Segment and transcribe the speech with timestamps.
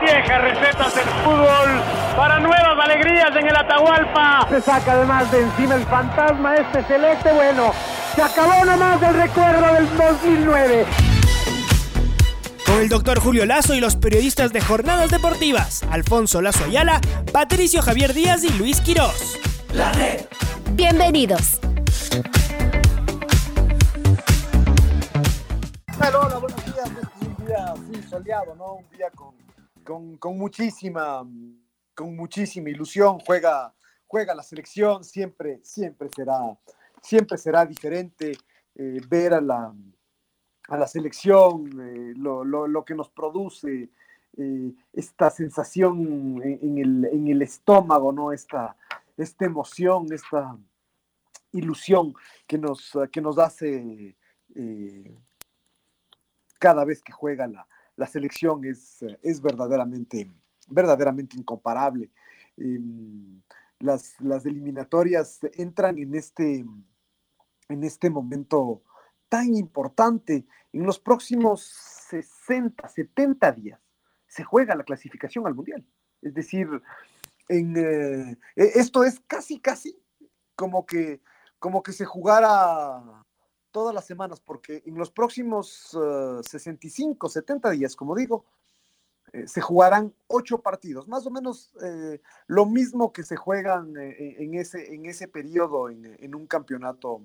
[0.00, 1.82] Viejas recetas del fútbol
[2.16, 4.46] para nuevas alegrías en el Atahualpa.
[4.48, 7.32] Se saca además de encima el fantasma este celeste.
[7.32, 7.72] Bueno,
[8.14, 10.86] se acabó nomás del recuerdo del 2009
[12.68, 17.00] con el doctor Julio Lazo y los periodistas de Jornadas Deportivas, Alfonso Lazo Ayala,
[17.32, 19.38] Patricio Javier Díaz y Luis Quirós.
[19.72, 20.26] La red.
[20.72, 21.60] Bienvenidos.
[25.98, 26.88] Hola, buenos días.
[26.88, 28.74] Este es un día así soleado, ¿no?
[28.74, 29.34] Un día con,
[29.88, 31.26] con, muchísima,
[31.94, 33.18] con muchísima ilusión.
[33.20, 33.74] Juega,
[34.06, 36.38] juega la selección, siempre, siempre será,
[37.02, 38.36] siempre será diferente
[38.74, 39.74] eh, ver a la
[40.70, 43.88] a la selección, eh, lo, que nos produce
[44.36, 48.32] eh, esta sensación en, el, estómago, ¿no?
[48.32, 48.76] Esta,
[49.16, 50.58] esta emoción, esta
[51.52, 52.12] ilusión
[52.46, 54.14] que nos, que nos hace
[56.58, 57.66] cada vez que juega la,
[58.06, 60.30] selección es, es verdaderamente,
[60.68, 62.10] verdaderamente incomparable.
[62.56, 63.42] Em,
[63.80, 66.64] las, las eliminatorias entran en este,
[67.68, 68.82] en este momento
[69.28, 70.46] tan importante.
[70.72, 71.62] En los próximos
[72.08, 73.80] 60, 70 días
[74.26, 75.84] se juega la clasificación al Mundial.
[76.22, 76.68] Es decir,
[77.48, 79.98] en, eh, e, esto es casi, casi
[80.54, 81.20] como que,
[81.58, 83.24] como que se jugara
[83.70, 85.96] todas las semanas, porque en los próximos
[86.42, 88.44] 65, eh, 70 días, como digo,
[89.32, 91.72] eh, se jugarán ocho partidos, más o menos
[92.46, 97.22] lo mismo que se juegan en, ese, en ese periodo en, en un campeonato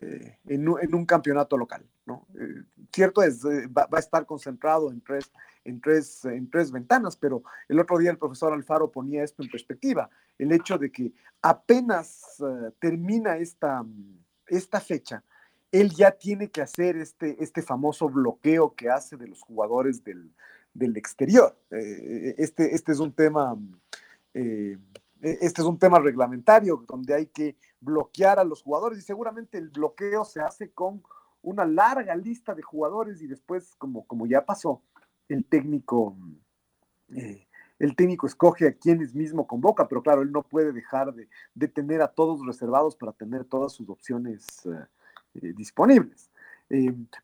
[0.00, 1.86] eh, en, un campeonato local.
[2.04, 2.26] ¿no?
[2.34, 5.30] Eh, cierto es, eh, va, a estar concentrado en tres,
[5.64, 9.50] en, tres, en tres ventanas, pero el otro día el profesor Alfaro ponía esto en
[9.50, 12.42] perspectiva, el hecho de que apenas
[12.80, 13.84] termina esta,
[14.48, 15.22] esta fecha,
[15.80, 20.32] él ya tiene que hacer este, este famoso bloqueo que hace de los jugadores del,
[20.72, 21.56] del exterior.
[21.70, 23.56] este, este es un tema
[25.24, 29.56] e, este es un tema reglamentario donde hay que bloquear a los jugadores y seguramente
[29.58, 31.02] el bloqueo se hace con
[31.42, 34.82] una larga lista de jugadores y después, como, como ya pasó,
[35.28, 36.16] el técnico,
[37.14, 37.46] eh,
[37.78, 42.02] el técnico escoge a quienes mismo convoca, pero claro, él no puede dejar de, tener
[42.02, 44.86] a todos reservados para tener todas sus opciones eh,
[45.34, 46.30] eh, disponibles.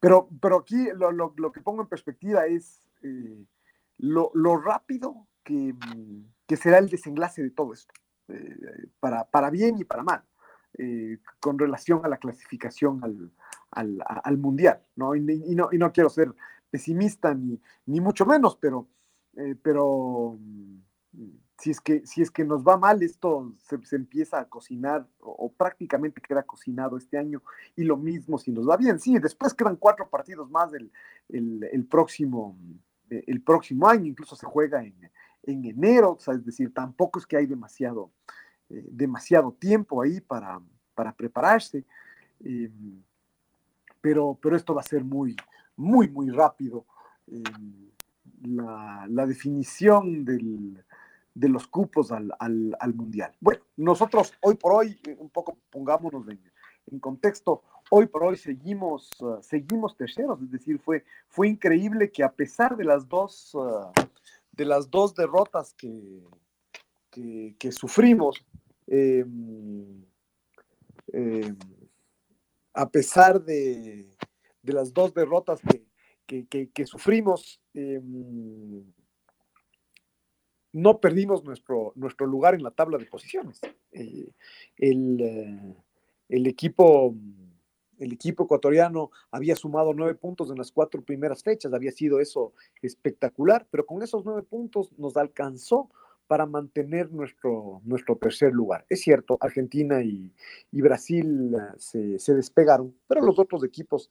[0.00, 2.86] pero, pero aquí lo, que pongo en perspectiva es
[3.98, 5.74] lo, lo rápido que
[6.50, 7.94] que será el desenlace de todo esto,
[8.26, 10.24] eh, para, para, bien y para mal,
[10.76, 13.00] eh, con relación a la clasificación
[13.70, 14.82] al, al, mundial.
[14.96, 15.14] ¿no?
[15.14, 16.34] Y, no, y no quiero ser
[16.68, 18.88] pesimista ni, ni mucho menos, pero,
[19.36, 20.40] eh, pero
[21.60, 25.52] si, es que, si es que nos va mal, esto se, empieza a cocinar o,
[25.52, 27.42] prácticamente queda cocinado este año
[27.76, 28.98] y lo mismo si nos va bien.
[28.98, 30.90] Sí, después quedan cuatro partidos más el,
[31.28, 32.56] el, próximo,
[33.10, 34.94] el próximo año, incluso se juega en,
[35.42, 38.10] en enero, es decir, tampoco es que hay demasiado,
[38.68, 40.60] eh, demasiado tiempo ahí para,
[40.94, 41.84] para prepararse,
[42.40, 43.02] em,
[44.00, 45.36] pero, pero esto va a ser muy,
[45.76, 46.86] muy, muy rápido.
[48.42, 50.82] La, definición del,
[51.34, 53.32] de los cupos al, al, al, Mundial.
[53.40, 56.40] Bueno, nosotros hoy por hoy, eh, un poco pongámonos en,
[56.98, 62.32] contexto, hoy por hoy seguimos, uh, seguimos terceros, es decir, fue, fue increíble que a
[62.32, 63.54] pesar de las dos...
[63.54, 63.92] Uh,
[64.52, 66.22] de las dos derrotas que,
[67.10, 68.44] que, sufrimos,
[68.86, 70.04] em,
[71.12, 71.56] em,
[72.74, 74.06] a pesar de,
[74.62, 75.60] las dos derrotas
[76.26, 78.84] que, sufrimos, em,
[80.72, 83.60] no perdimos nuestro, nuestro lugar en la tabla de posiciones.
[83.92, 84.32] Eh,
[84.76, 85.76] el, eh,
[86.28, 87.14] el equipo
[88.00, 92.54] el equipo ecuatoriano había sumado nueve puntos en las cuatro primeras fechas, había sido eso
[92.80, 95.90] espectacular, pero con esos nueve puntos nos alcanzó
[96.26, 98.86] para mantener nuestro, nuestro tercer lugar.
[98.88, 100.32] Es cierto, Argentina y,
[100.72, 101.54] Brasil
[101.94, 104.08] eh, se, despegaron, pero los otros equipos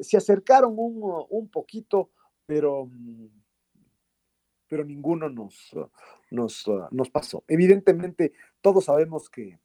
[0.00, 2.10] se acercaron un, un poquito,
[2.46, 2.88] pero,
[4.74, 5.70] pero ninguno nos,
[6.32, 7.44] nos, nos pasó.
[7.46, 9.60] Evidentemente, todos sabemos que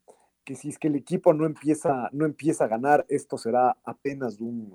[0.54, 4.72] si es que el equipo no empieza, no empieza a ganar, esto será apenas un,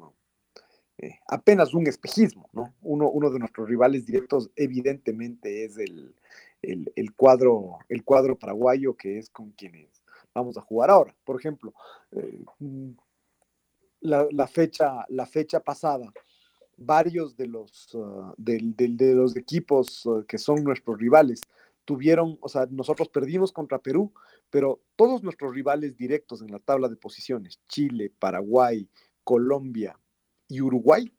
[0.97, 2.73] eh, apenas un espejismo, ¿no?
[2.81, 6.13] Uno, uno, de nuestros rivales directos evidentemente es el,
[6.61, 10.03] el, cuadro, el cuadro paraguayo que es con quienes
[10.33, 11.15] vamos a jugar ahora.
[11.23, 11.73] Por ejemplo,
[12.11, 12.89] eh, mm,
[14.01, 16.11] la, fecha, la fecha pasada,
[16.77, 21.41] varios de los, uh, de, los equipos uh, que son nuestros rivales
[21.85, 24.11] tuvieron, o sea, nosotros perdimos contra Perú,
[24.49, 28.89] pero todos nuestros rivales directos en la tabla de posiciones, Chile, Paraguay,
[29.23, 29.95] Colombia,
[30.47, 31.11] y Uruguay,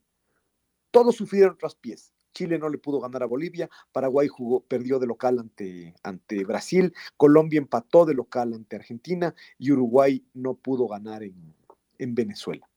[0.91, 2.13] todos sufrieron traspiés.
[2.33, 6.93] Chile no le pudo ganar a Bolivia, Paraguay jugó, perdió de local ante, ante Brasil,
[7.17, 12.69] Colombia empató de local ante Argentina y Uruguay no pudo ganar en, Venezuela.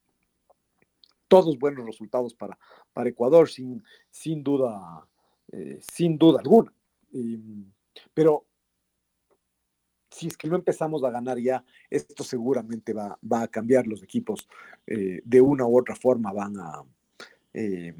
[1.30, 2.58] Todos buenos resultados para,
[3.08, 3.82] Ecuador, sin,
[4.12, 5.08] sin duda,
[5.54, 6.74] eh, sin duda alguna.
[8.14, 8.46] pero
[10.10, 13.88] si es que no empezamos a ganar ya, esto seguramente va, a cambiar.
[13.88, 14.50] Los equipos
[14.86, 16.84] eh, de una u otra forma van a,
[17.54, 17.94] eh,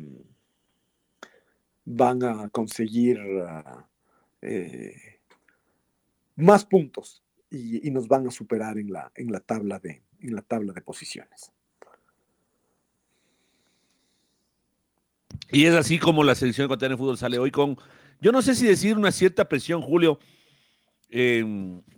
[1.86, 3.20] van a conseguir
[4.42, 4.96] eh,
[6.36, 10.42] más puntos y, nos van a superar en la, en la, tabla, de, en la
[10.42, 11.52] tabla de posiciones.
[15.52, 17.78] Y es así como la selección ecuatoriana de fútbol sale hoy con,
[18.22, 20.20] yo no sé si decir una cierta presión, Julio,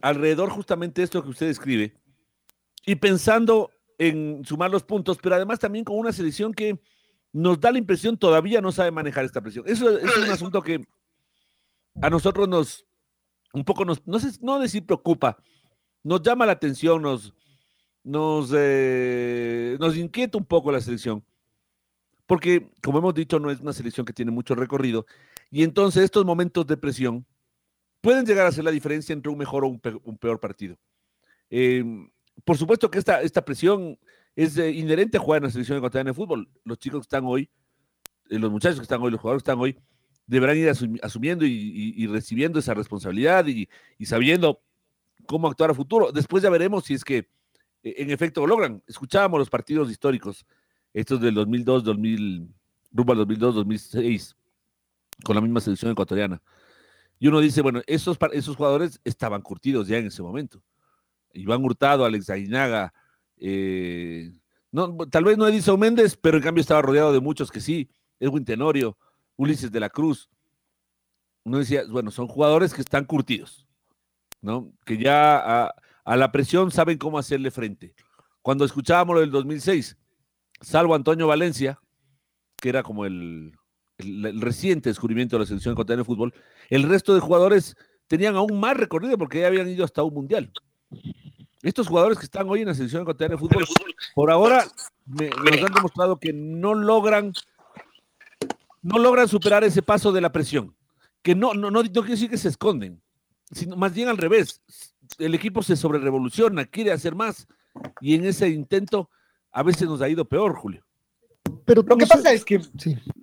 [0.02, 1.94] alrededor justamente de esto que usted describe
[2.86, 6.80] y pensando en sumar los puntos, pero además también con una selección que
[7.34, 9.66] nos da la impresión todavía no sabe manejar esta presión.
[9.68, 10.86] Eso es un asunto que
[12.02, 12.86] a nosotros nos,
[13.54, 15.38] un poco nos, no no decir preocupa,
[16.04, 17.34] nos llama la atención, nos,
[18.04, 21.24] nos, eh, nos inquieta un poco la selección.
[22.32, 25.06] Porque, como hemos dicho, no es una selección que tiene mucho recorrido.
[25.50, 27.26] Y entonces estos momentos de presión
[28.00, 30.78] pueden llegar a ser la diferencia entre un mejor o un, peor partido.
[31.50, 32.10] Em,
[32.46, 34.00] por supuesto que esta, presión
[34.34, 36.48] es eh, inherente a jugar en la selección ecuatoriana de fútbol.
[36.64, 37.50] Los chicos que están hoy,
[38.30, 39.78] eh, los muchachos que están hoy, los jugadores que están hoy,
[40.26, 40.72] deberán ir
[41.04, 43.68] asumiendo y, recibiendo esa responsabilidad y,
[44.06, 44.62] sabiendo
[45.28, 46.14] cómo actuar a futuro.
[46.14, 47.28] Después ya veremos si es que
[47.84, 48.82] e, en efecto lo logran.
[48.88, 50.46] Escuchábamos los partidos históricos,
[50.94, 52.50] estos del 2002, 2000,
[52.92, 54.36] rumbo al 2002, 2006,
[55.24, 56.42] con la misma selección ecuatoriana.
[57.20, 60.62] Y uno dice, bueno, esos, esos jugadores estaban curtidos ya en ese momento.
[61.34, 62.94] Iván Hurtado, Alex Aguinaga,
[63.38, 64.32] eh,
[64.72, 67.90] no, tal vez no Edison Méndez, pero en cambio estaba rodeado de muchos que sí,
[68.20, 68.98] Edwin Tenorio,
[69.36, 70.30] Ulises de la Cruz.
[71.44, 73.68] Uno decía, bueno, son jugadores que están curtidos,
[74.42, 74.72] ¿no?
[74.86, 77.94] Que ya a, a la presión saben cómo hacerle frente.
[78.42, 79.98] Cuando escuchábamos lo del 2006,
[80.62, 81.80] salvo Antonio Valencia,
[82.58, 83.54] que era como el,
[83.98, 86.34] reciente descubrimiento de la selección ecuatoriana de fútbol,
[86.70, 87.76] el resto de jugadores
[88.08, 90.52] tenían aún más recorrido porque ya habían ido hasta un mundial.
[91.62, 93.66] Estos jugadores que están hoy en la selección ecuatoriana de fútbol,
[94.16, 94.66] por ahora
[95.06, 97.32] me, nos han demostrado que no logran,
[98.82, 100.76] no logran superar ese paso de la presión.
[101.22, 103.04] Que no, no, no, no quiere decir que se esconden,
[103.52, 104.62] sino más bien al revés.
[105.20, 107.48] El equipo se sobrerevoluciona, quiere hacer más,
[108.00, 109.12] y en ese intento
[109.52, 110.84] a veces nos ha ido peor, Julio.
[111.66, 112.62] Pero lo que pasa es que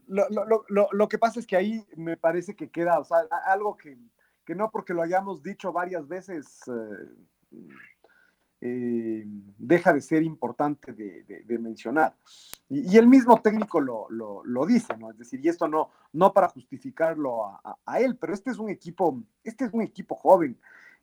[0.06, 3.96] lo, que pasa es que ahí me parece que queda, o sea, algo que,
[4.54, 7.58] no porque lo hayamos dicho varias veces eh,
[8.60, 9.24] eh,
[9.58, 12.16] deja de ser importante de, mencionar.
[12.68, 15.10] Y, el mismo técnico lo, dice, ¿no?
[15.10, 19.22] Es decir, y esto no, no para justificarlo a, él, pero este es un equipo,
[19.44, 20.58] este es un equipo joven,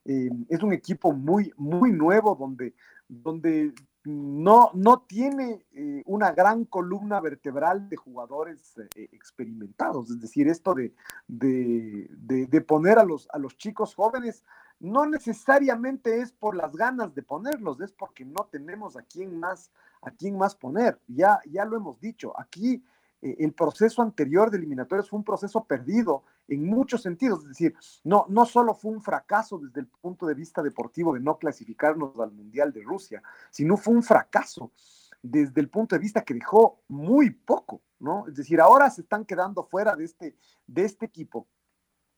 [0.06, 2.74] eh, es un equipo muy, muy nuevo donde,
[3.08, 3.74] donde
[4.06, 10.12] no, no tiene eh, una gran columna vertebral de jugadores eh, experimentados.
[10.12, 10.94] Es decir, esto de,
[11.28, 14.44] de, poner a los, a los chicos jóvenes
[14.80, 19.72] no necesariamente es por las ganas de ponerlos, es porque no tenemos a quién más,
[20.02, 21.00] a quién más poner.
[21.08, 22.84] Ya, ya lo hemos dicho, aquí
[23.40, 28.26] el proceso anterior de eliminatorios fue un proceso perdido en muchos sentidos, es decir, no,
[28.30, 32.32] no solo fue un fracaso desde el punto de vista deportivo de no clasificarnos al
[32.32, 34.72] Mundial de Rusia, sino fue un fracaso
[35.24, 38.28] desde el punto de vista que dejó muy poco, ¿no?
[38.28, 40.36] Es decir, ahora se están quedando fuera de este,
[40.68, 41.48] de este equipo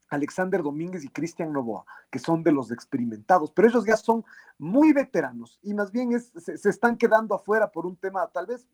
[0.10, 4.26] Alexander Domínguez y Cristian Novoa, que son de los experimentados, pero ellos ya son
[4.58, 8.68] muy veteranos y más bien se, se, están quedando afuera por un tema tal vez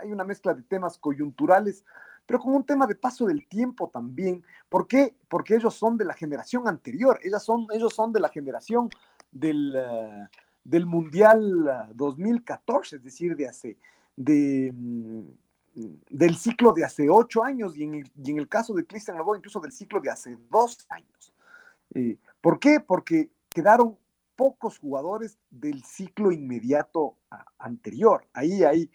[0.00, 1.84] hay una mezcla de temas coyunturales,
[2.26, 4.42] pero con un tema de paso del tiempo también.
[4.68, 5.14] ¿Por qué?
[5.28, 8.88] Porque ellos son de la generación anterior, ellos son, ellos son de la generación
[9.30, 10.28] del, eh,
[10.62, 13.76] del Mundial 2014, eh, es decir, de hace,
[14.16, 15.20] mm,
[16.10, 19.18] del ciclo de hace ocho años y en el, y en el caso de Cristian
[19.18, 21.32] Lobo incluso del ciclo de hace dos años.
[21.94, 22.80] Eh, ¿Por qué?
[22.80, 23.98] Porque quedaron
[24.36, 27.16] pocos jugadores del ciclo inmediato
[27.58, 28.26] anterior.
[28.32, 28.90] Ahí hay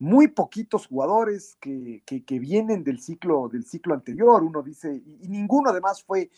[0.00, 5.68] muy poquitos jugadores que, que, vienen del ciclo, del ciclo anterior, uno dice, y, ninguno
[5.68, 6.30] además fue,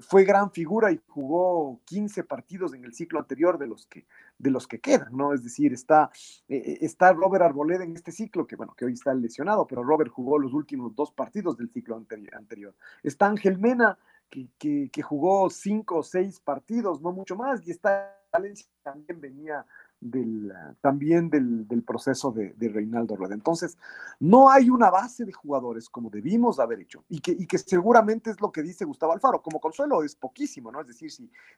[0.00, 4.06] fue gran figura y jugó 15 partidos en el ciclo anterior de los que,
[4.38, 5.34] de los que quedan, ¿no?
[5.34, 6.10] Es decir, está,
[6.48, 10.10] eh, está Robert Arboleda en este ciclo, que bueno, que hoy está lesionado, pero Robert
[10.10, 12.02] jugó los últimos dos partidos del ciclo
[12.32, 12.74] anterior.
[13.02, 13.98] Está Ángel Mena,
[14.30, 19.20] que, que, que jugó cinco o seis partidos, no mucho más, y está Valencia también
[19.20, 19.66] venía
[20.02, 23.34] del, también del, proceso de, Reinaldo Rueda.
[23.34, 23.78] Entonces,
[24.18, 28.50] no hay una base de jugadores como debimos haber hecho y que, seguramente es lo
[28.50, 29.40] que dice Gustavo Alfaro.
[29.40, 30.80] Como consuelo es poquísimo, ¿no?
[30.80, 31.10] Es decir,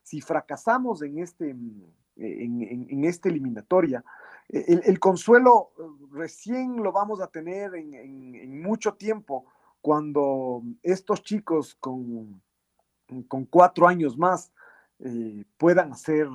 [0.03, 4.05] si, fracasamos en este, en, en, esta eliminatoria,
[4.49, 5.83] el, consuelo eh,
[6.13, 9.47] recién lo vamos a tener en, mucho tiempo
[9.81, 12.41] cuando estos chicos con,
[13.27, 14.53] con cuatro años más
[15.01, 16.29] eh, puedan hacer,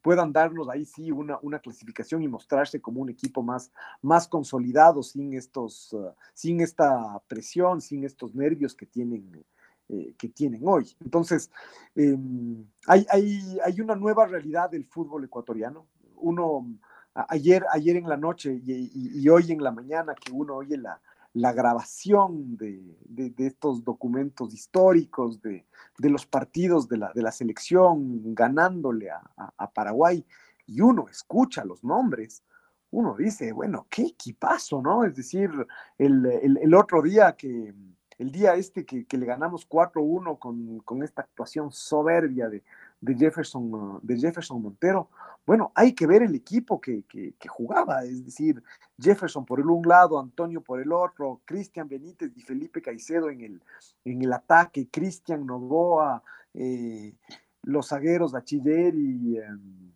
[0.00, 5.02] puedan darnos ahí sí una, una, clasificación y mostrarse como un equipo más, más consolidado
[5.02, 9.44] sin estos, ah, sin esta presión, sin estos nervios que tienen,
[9.90, 10.96] eh, que tienen hoy.
[11.04, 11.50] Entonces,
[11.94, 15.86] em, hay, hay, hay, una nueva realidad del fútbol ecuatoriano.
[16.16, 16.66] Uno,
[17.14, 21.00] ayer, ayer en la noche y, y hoy en la mañana que uno oye la,
[21.34, 25.66] la grabación de, estos documentos históricos, de,
[25.98, 30.24] los partidos de la, de la selección ganándole a, Paraguay,
[30.66, 32.42] y uno escucha los nombres,
[32.90, 35.04] uno dice, bueno, qué equipazo, ¿no?
[35.04, 35.50] Es decir,
[35.98, 37.74] el, otro día que,
[38.18, 42.62] el día este que, le ganamos 4-1 con, con, esta actuación soberbia de,
[43.04, 45.10] de Jefferson, de Jefferson Montero,
[45.46, 47.04] bueno, hay que ver el equipo que,
[47.48, 48.62] jugaba, es decir,
[48.98, 53.42] Jefferson por el un lado, Antonio por el otro, Cristian Benítez y Felipe Caicedo en
[53.42, 53.62] el,
[54.06, 56.22] en el ataque, Cristian Novoa,
[56.54, 57.14] eh,
[57.62, 59.92] los zagueros Achiller y, em,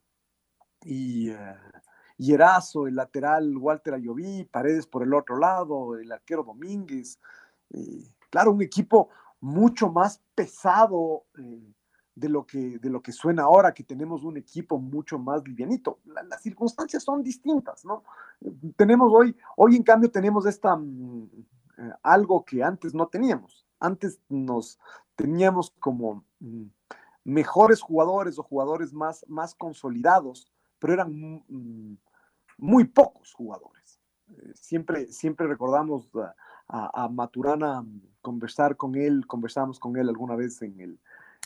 [0.82, 1.56] y, eh,
[2.18, 7.18] y, el lateral Walter Ayoví, Paredes por el otro lado, el arquero Domínguez.
[7.70, 9.08] Eh, claro, un equipo
[9.40, 11.24] mucho más pesado
[12.18, 16.00] de lo que, de lo que suena ahora, que tenemos un equipo mucho más livianito.
[16.04, 18.02] las circunstancias son distintas, ¿no?
[18.76, 21.28] Tenemos hoy, hoy en cambio tenemos esta, mm,
[21.78, 23.64] eh, algo que antes no teníamos.
[23.78, 24.80] Antes nos
[25.14, 26.64] teníamos como mm,
[27.24, 31.96] mejores jugadores o jugadores más, más consolidados, pero eran mm,
[32.58, 34.00] muy pocos jugadores.
[34.30, 36.10] Eh, siempre, siempre recordamos
[36.68, 37.86] a, a Maturana
[38.20, 40.98] conversar con él, conversamos con él alguna vez en el,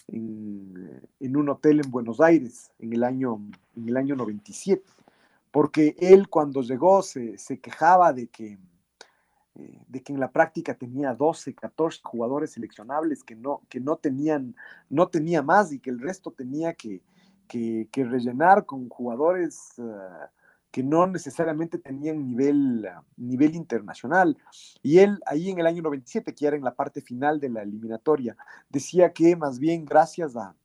[0.09, 3.41] en, un hotel en Buenos Aires en el año,
[3.77, 4.83] en el año 97,
[5.51, 8.59] porque él cuando llegó se, quejaba de que,
[9.55, 13.97] eh, de que en la práctica tenía 12, 14 jugadores seleccionables que no, que no,
[13.97, 14.55] tenían,
[14.89, 17.03] no tenía más y que el resto tenía que,
[17.95, 19.75] rellenar con jugadores...
[19.79, 20.31] Ah,
[20.73, 22.89] que no necesariamente tenían nivel,
[23.19, 24.39] nivel internacional.
[24.83, 27.63] Y él ahí en el año 97, que era en la parte final de la
[27.63, 28.37] eliminatoria,
[28.71, 30.57] decía que más bien gracias a,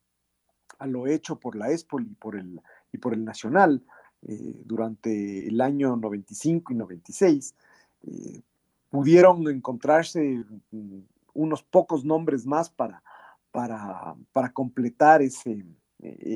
[0.85, 2.61] lo hecho por la ESPOL y por el,
[2.93, 3.83] y por el Nacional
[4.21, 7.55] eh, durante el año 95 y 96,
[8.03, 8.41] eh,
[8.89, 10.99] pudieron encontrarse mm,
[11.33, 13.03] unos pocos nombres más para,
[13.51, 15.65] para, para completar ese,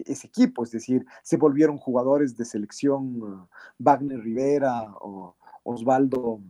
[0.06, 3.48] ese equipo, es decir, se volvieron jugadores de selección uh,
[3.80, 6.42] Wagner Rivera o Osvaldo,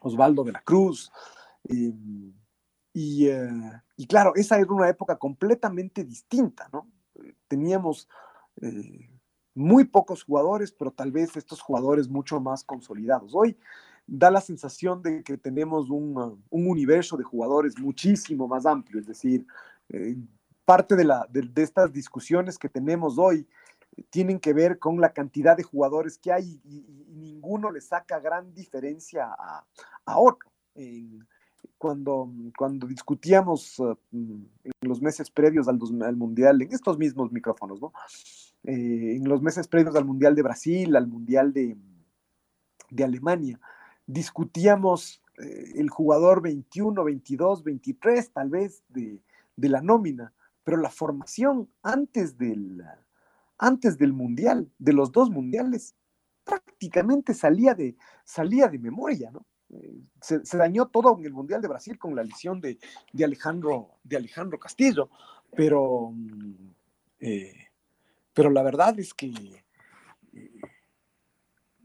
[0.00, 1.10] Osvaldo de la Cruz.
[1.64, 2.32] Em,
[2.94, 6.88] eh, y, claro, esa era una época completamente distinta, ¿no?
[7.48, 8.08] Teníamos
[8.60, 9.10] eh,
[9.54, 13.34] muy pocos jugadores, pero tal vez estos jugadores mucho más consolidados.
[13.34, 13.58] Hoy
[14.06, 19.00] da la sensación de que tenemos un, uh, un universo de jugadores muchísimo más amplio,
[19.00, 19.46] es decir,
[19.88, 20.16] eh,
[20.64, 23.46] parte de, la, de, estas discusiones que tenemos hoy
[24.10, 28.54] tienen que ver con la cantidad de jugadores que hay y, ninguno le saca gran
[28.54, 29.28] diferencia
[30.06, 30.50] a, otro.
[31.78, 34.48] cuando, cuando discutíamos uh, en
[34.80, 37.92] los meses previos al, al, Mundial, en estos mismos micrófonos, ¿no?
[38.64, 41.76] Eh, en los meses previos al Mundial de Brasil, al Mundial de,
[42.90, 43.60] de Alemania,
[44.06, 49.20] discutíamos eh, el jugador 21, 22, 23 tal vez de,
[49.56, 50.32] de la nómina
[50.64, 52.82] pero la formación antes del,
[53.58, 55.94] antes del mundial, de los dos mundiales,
[56.42, 59.46] prácticamente salía de, salía de memoria, ¿no?
[59.70, 62.78] Eh, se, dañó todo en el Mundial de Brasil con la lesión de,
[63.22, 65.10] Alejandro, de Alejandro Castillo,
[65.56, 66.70] pero, mm,
[67.20, 67.68] eh,
[68.32, 69.32] pero la verdad es que
[70.32, 70.60] eh,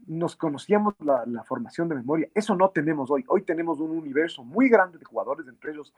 [0.06, 2.28] nos conocíamos la, la, formación de memoria.
[2.34, 3.24] Eso no tenemos hoy.
[3.28, 5.92] Hoy tenemos un universo muy grande de jugadores, entre ellos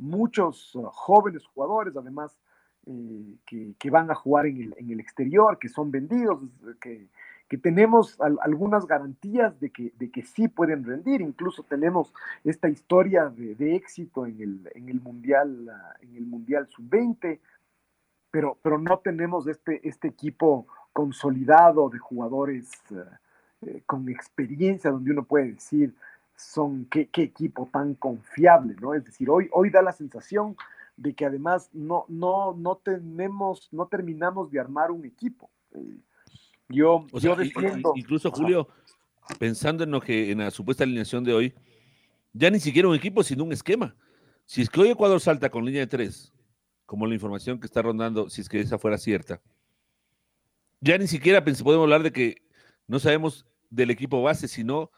[0.00, 2.36] muchos uh, jóvenes jugadores, además,
[2.86, 3.36] eh,
[3.78, 6.40] que, van a jugar en el, exterior, que son vendidos,
[6.80, 7.08] que,
[7.50, 11.20] que tenemos algunas garantías de que, de que sí pueden rendir.
[11.20, 12.14] Incluso tenemos
[12.44, 15.68] esta historia de, éxito en el, en el Mundial,
[16.00, 17.40] en el mundial Sub-20,
[18.30, 23.04] pero, pero no tenemos este, este equipo consolidado de jugadores eh,
[23.62, 25.92] eh, con experiencia donde uno puede decir
[26.40, 28.94] son qué, qué, equipo tan confiable, ¿no?
[28.94, 30.56] Es decir, hoy, hoy da la sensación
[30.96, 35.50] de que además no, no, no tenemos, no terminamos de armar un equipo.
[35.72, 35.96] Eh,
[36.68, 37.06] yo,
[37.94, 38.68] incluso Julio,
[39.38, 41.54] pensando en lo que en la supuesta alineación de hoy,
[42.32, 43.94] ya ni siquiera un equipo, sino un esquema.
[44.44, 46.32] Si es que hoy Ecuador salta con línea de tres,
[46.86, 49.40] como la información que está rondando, si es que esa fuera cierta,
[50.80, 52.42] ya ni siquiera podemos hablar de que
[52.86, 54.90] no sabemos del equipo base, sino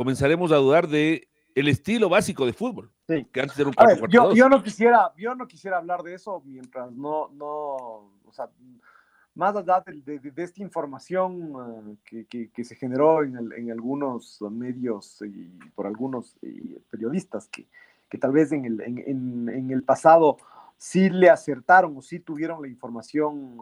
[0.00, 2.90] comenzaremos a dudar de el estilo básico de fútbol.
[3.06, 3.26] Sí.
[3.30, 3.74] Que antes era un
[4.08, 7.46] yo, yo, no quisiera, yo no quisiera hablar de eso mientras no, no,
[8.24, 8.48] o sea,
[9.34, 16.34] más allá de, esta información eh, que, se generó en, algunos medios y por algunos
[16.40, 17.68] eh, periodistas que,
[18.18, 18.64] tal vez en
[19.70, 20.38] el, pasado
[20.78, 23.58] sí le acertaron o sí tuvieron la información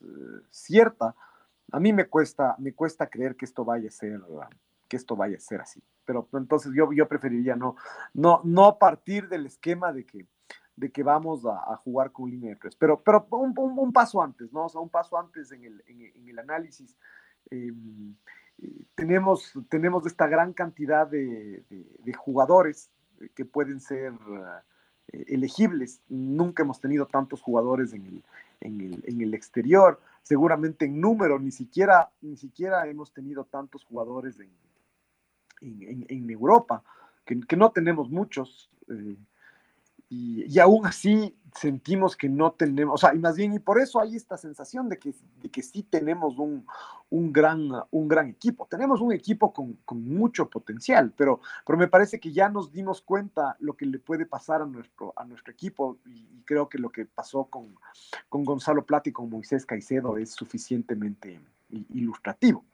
[0.00, 0.06] eh,
[0.50, 1.14] cierta,
[1.70, 4.22] a mí me cuesta, me cuesta creer que esto vaya a ser,
[4.88, 5.82] que esto vaya a ser así.
[6.04, 7.76] Pero entonces yo, yo preferiría no,
[8.14, 10.26] no, no partir del esquema de que
[10.76, 12.76] de que vamos a, jugar con línea de tres.
[12.76, 14.66] Pero, pero un, paso antes, ¿no?
[14.66, 16.94] O sea, un paso antes en el, en, el análisis.
[17.50, 18.14] Em,
[18.58, 21.64] eh, tenemos, tenemos esta gran cantidad de,
[22.16, 22.90] jugadores
[23.34, 24.12] que pueden ser
[25.08, 26.02] eh, elegibles.
[26.08, 28.24] Nunca hemos tenido tantos jugadores en el,
[28.60, 29.98] en el, exterior.
[30.22, 34.50] Seguramente en número, ni siquiera, ni siquiera hemos tenido tantos jugadores en,
[35.60, 36.82] en Europa,
[37.24, 38.70] que, que, no tenemos muchos.
[38.88, 39.16] Eh,
[40.08, 44.00] y, aún así sentimos que no tenemos, o sea, y más bien, y por eso
[44.00, 46.66] hay esta sensación de que, de que sí tenemos un,
[47.10, 48.68] un, gran, un gran equipo.
[48.70, 53.00] Tenemos un equipo con, con, mucho potencial, pero, pero me parece que ya nos dimos
[53.00, 56.90] cuenta lo que le puede pasar a nuestro, a nuestro equipo y, creo que lo
[56.90, 57.74] que pasó con,
[58.28, 61.40] con Gonzalo Plata y con Moisés Caicedo es suficientemente
[61.70, 62.64] ilustrativo.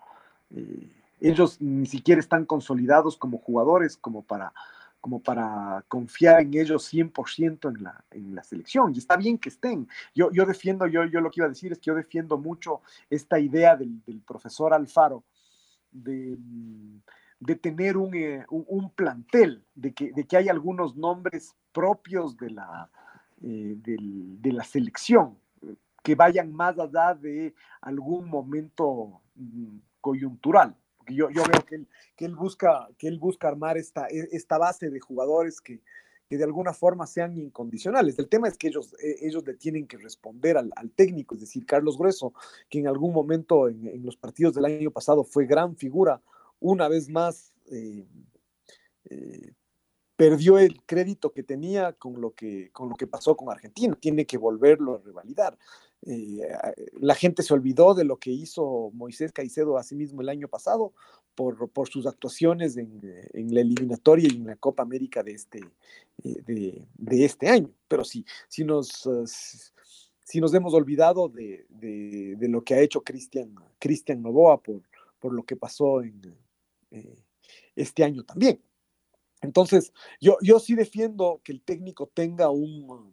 [0.50, 4.52] Eh, ellos ni siquiera están consolidados como jugadores como para
[5.00, 8.94] como para confiar en ellos 100% en la, en la selección.
[8.94, 9.88] Y está bien que estén.
[10.14, 12.82] Yo, yo defiendo, yo, yo lo que iba a decir es que yo defiendo mucho
[13.10, 15.24] esta idea del, profesor Alfaro
[15.90, 16.38] de,
[17.40, 22.50] de tener eh, un, un, plantel, de que, de que hay algunos nombres propios de
[22.50, 22.88] la,
[23.42, 25.36] eh, de la selección,
[26.04, 31.88] que vayan más allá de algún momento mm, coyuntural porque yo, yo veo que él,
[32.16, 35.80] que él, busca, que él busca armar esta, e, esta base de jugadores que,
[36.28, 38.16] que de alguna forma sean incondicionales.
[38.18, 41.66] El tema es que ellos, e, ellos le tienen que responder al, técnico, es decir,
[41.66, 42.32] Carlos Grueso,
[42.70, 46.22] que en algún momento en, en, los partidos del año pasado fue gran figura,
[46.60, 48.06] una vez más eh,
[49.10, 49.52] eh,
[50.16, 54.24] perdió el crédito que tenía con lo que, con lo que pasó con Argentina, tiene
[54.24, 55.58] que volverlo a revalidar.
[56.04, 56.40] Eh,
[57.00, 60.48] la gente se olvidó de lo que hizo Moisés Caicedo a sí mismo el año
[60.48, 60.92] pasado
[61.34, 63.00] por, sus actuaciones en,
[63.32, 65.60] en, la eliminatoria y en la Copa América de este,
[66.24, 67.70] eh, este año.
[67.88, 69.06] Pero sí, si nos,
[70.54, 73.54] hemos olvidado de, lo que ha hecho Cristian,
[74.22, 77.16] Novoa por, lo que pasó eh,
[77.76, 78.60] este año también.
[79.40, 83.12] Entonces, yo sí defiendo que el técnico tenga un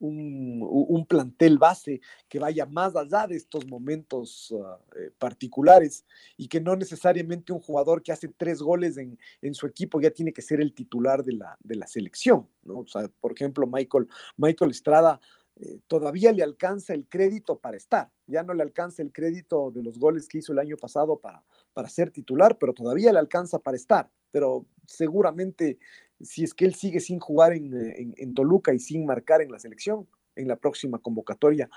[0.00, 6.04] un, plantel base que vaya más allá de estos momentos ah, eh, particulares
[6.36, 9.18] y que no necesariamente un jugador que hace tres goles en,
[9.54, 12.48] su equipo ya tiene que ser el titular de la, de la selección.
[12.62, 12.80] ¿no?
[12.80, 15.20] O sea, por ejemplo, Michael, Michael Estrada
[15.60, 19.82] eh, todavía le alcanza el crédito para estar, ya no le alcanza el crédito de
[19.82, 23.58] los goles que hizo el año pasado para, para ser titular, pero todavía le alcanza
[23.58, 24.10] para estar.
[24.30, 25.78] Pero seguramente
[26.20, 29.58] si es que él sigue sin jugar en, en, Toluca y sin marcar en la
[29.58, 31.68] selección, en la próxima convocatoria,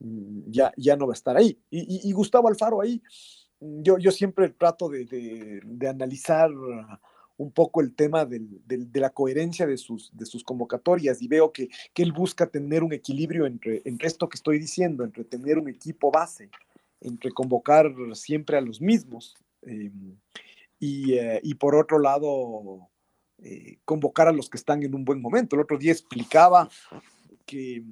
[0.00, 1.58] mm, ya, ya no va a estar ahí.
[1.70, 3.02] Y, Gustavo Alfaro ahí,
[3.60, 5.04] mm, yo, yo siempre trato de,
[5.64, 6.50] de, analizar
[7.38, 11.52] un poco el tema del, de la coherencia de sus, de sus convocatorias y veo
[11.52, 15.58] que, que, él busca tener un equilibrio entre, entre esto que estoy diciendo, entre tener
[15.58, 16.50] un equipo base,
[17.00, 20.16] entre convocar siempre a los mismos em,
[20.78, 22.88] y, eh, y, por otro lado
[23.42, 25.56] eh, convocar a los que están en un buen momento.
[25.56, 26.68] El otro día explicaba
[27.44, 27.82] que,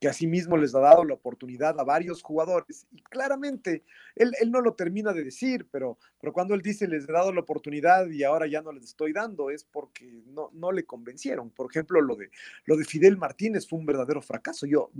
[0.00, 2.86] que asimismo les ha dado la oportunidad a varios jugadores.
[2.90, 3.84] Y claramente,
[4.16, 7.32] él, él, no lo termina de decir, pero, pero cuando él dice les he dado
[7.32, 11.50] la oportunidad y ahora ya no les estoy dando, es porque no, no le convencieron.
[11.50, 12.30] Por ejemplo, lo de,
[12.64, 14.64] lo de Fidel Martínez fue un verdadero fracaso.
[14.64, 14.90] Yo,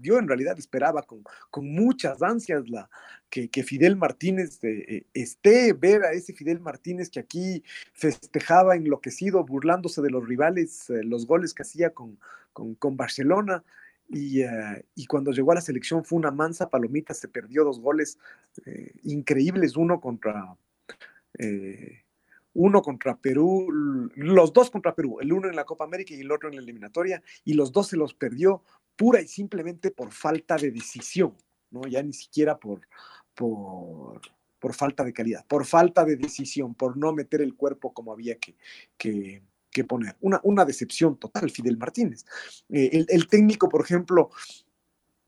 [0.00, 2.88] yo en realidad esperaba con, con muchas ansias la,
[3.28, 9.44] que, que Fidel Martínez eh, esté, ver a ese Fidel Martínez que aquí festejaba enloquecido,
[9.44, 12.18] burlándose de los rivales, eh, los goles que hacía con,
[12.52, 13.62] con Barcelona.
[14.10, 18.18] Eh, y, cuando llegó a la selección fue una mansa palomita, se perdió dos goles
[18.64, 20.56] eh, increíbles, uno contra,
[21.38, 22.04] eh,
[22.54, 23.68] uno contra Perú,
[24.14, 26.62] los dos contra Perú, el uno en la Copa América y el otro en la
[26.62, 28.62] eliminatoria, y los dos se los perdió
[28.96, 31.34] pura y simplemente por falta de decisión,
[31.70, 31.82] ¿no?
[31.86, 32.80] ya ni siquiera por,
[33.34, 34.22] por,
[34.58, 38.38] por falta de calidad, por falta de decisión, por no meter el cuerpo como había
[38.38, 38.56] que,
[38.96, 40.16] que que poner.
[40.20, 42.24] Una, una decepción total, Fidel Martínez.
[42.68, 44.30] Eh, el, técnico, por ejemplo,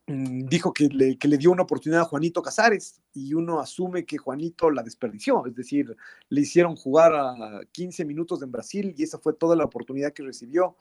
[0.07, 4.05] mm, dijo que le, que le, dio una oportunidad a Juanito Casares y uno asume
[4.05, 5.97] que Juanito la desperdició, es decir,
[6.29, 10.23] le hicieron jugar a 15 minutos en Brasil y esa fue toda la oportunidad que
[10.23, 10.77] recibió.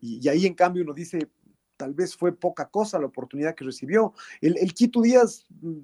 [0.00, 1.28] Y, ahí en cambio uno dice,
[1.76, 4.12] tal vez fue poca cosa la oportunidad que recibió.
[4.40, 5.78] El, el Quito Díaz mm,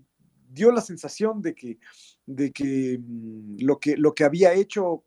[0.52, 1.78] dio la sensación de que,
[2.24, 5.04] de que, mm, lo, que lo que había hecho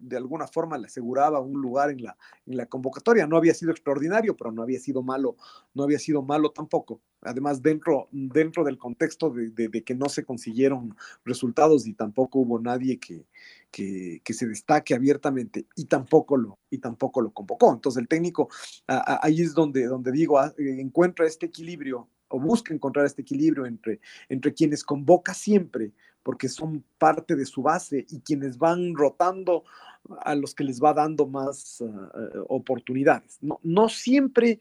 [0.00, 3.26] de alguna forma le aseguraba un lugar en la, en la convocatoria.
[3.26, 5.36] No había sido extraordinario, pero no había sido malo,
[5.74, 7.00] no había sido malo tampoco.
[7.22, 12.58] Además, dentro, dentro del contexto de, de, que no se consiguieron resultados y tampoco hubo
[12.58, 13.26] nadie que,
[13.70, 17.72] que, que, se destaque abiertamente y tampoco lo, y tampoco lo convocó.
[17.72, 18.48] Entonces el técnico,
[18.86, 24.00] ahí es donde, donde digo, ah, encuentra este equilibrio o busca encontrar este equilibrio entre,
[24.28, 29.64] entre quienes convoca siempre, porque son parte de su base, y quienes van rotando
[30.22, 33.38] a los que les va dando más ah, eh, oportunidades.
[33.40, 34.60] No, no siempre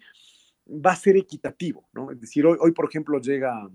[0.69, 2.12] va a ser equitativo, ¿no?
[2.12, 3.69] Es decir, hoy, por ejemplo, llega,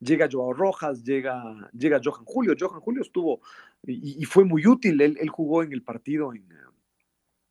[0.00, 2.54] llega Joao Rojas, llega, llega Johan Julio.
[2.58, 3.40] Johan Julio estuvo
[3.84, 6.46] y, fue muy útil, él, él, jugó en el partido en,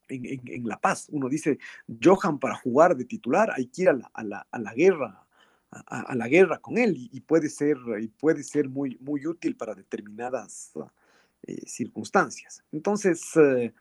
[0.08, 1.08] en, en, La Paz.
[1.12, 1.60] Uno dice,
[2.02, 5.26] Johan para jugar de titular hay que ir a la, a la, a la guerra.
[5.72, 9.74] A, la guerra con él y, puede ser y puede ser muy muy útil para
[9.74, 10.74] determinadas
[11.44, 12.62] eh, circunstancias.
[12.74, 13.74] Entonces, eh,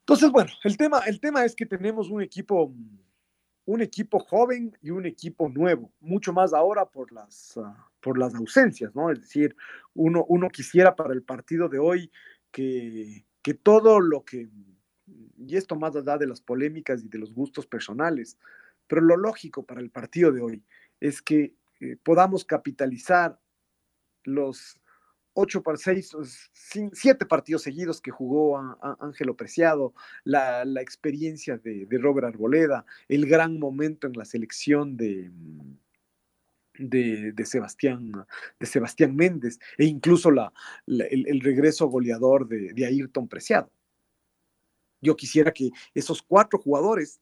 [0.00, 2.74] entonces, bueno, el tema, el tema es que tenemos un equipo,
[3.66, 8.34] un equipo joven y un equipo nuevo, mucho más ahora por las, ah, por las
[8.34, 9.10] ausencias, ¿no?
[9.10, 9.54] Es decir,
[9.94, 12.10] uno, uno quisiera para el partido de hoy
[12.50, 14.48] que, que todo lo que,
[15.38, 18.38] y esto más allá de las polémicas y de los gustos personales,
[18.90, 20.64] pero lo lógico para el partido de hoy
[20.98, 23.38] es que eh, podamos capitalizar
[24.24, 24.80] los
[25.32, 26.10] ocho seis,
[26.92, 33.60] siete partidos seguidos que jugó a, Ángelo Preciado, la, experiencia de, Robert Arboleda, el gran
[33.60, 35.30] momento en la selección de,
[36.76, 38.10] de, Sebastián,
[38.58, 40.52] de Sebastián Méndez e incluso la,
[40.88, 43.70] el, regreso goleador de, Ayrton Preciado.
[45.00, 47.20] Yo quisiera que esos cuatro jugadores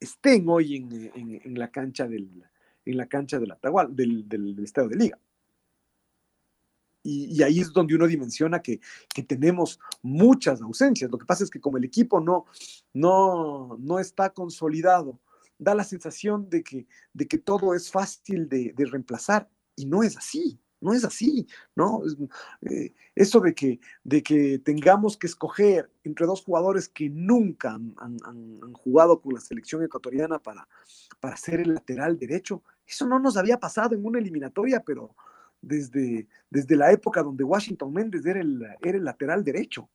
[0.00, 2.44] estén hoy en, la cancha del,
[2.84, 3.54] en la cancha del,
[3.90, 5.18] del, del Estadio de Liga.
[7.06, 8.80] Y, ahí es donde uno dimensiona que,
[9.28, 11.10] tenemos muchas ausencias.
[11.10, 12.46] Lo que pasa es que como el equipo no,
[12.92, 15.20] no, no está consolidado,
[15.58, 20.16] da la sensación de que, de que todo es fácil de, reemplazar y no es
[20.16, 20.58] así.
[20.86, 22.00] No es así, ¿no?
[22.62, 28.72] Eh, eso de que, de que tengamos que escoger entre dos jugadores que nunca han,
[28.72, 30.68] jugado con la selección ecuatoriana para,
[31.18, 35.16] para ser el lateral derecho, eso no nos había pasado en una eliminatoria, pero,
[35.60, 39.88] desde, desde la época donde Washington Méndez era el, era el lateral derecho.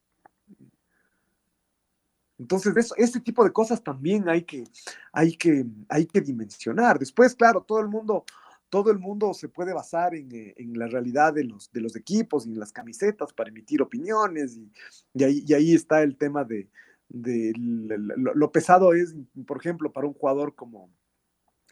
[2.38, 4.66] Entonces, eso, ese tipo de cosas también hay que,
[5.14, 7.00] hay, que, hay que dimensionar.
[7.00, 8.26] Después, claro, todo el mundo,
[8.72, 12.60] todo el mundo se puede basar en, eh, la realidad de los, equipos y en
[12.60, 14.58] las camisetas para emitir opiniones,
[15.14, 16.70] y, ahí, está el tema de,
[17.10, 19.14] lo, pesado es,
[19.46, 20.90] por ejemplo, para un jugador como,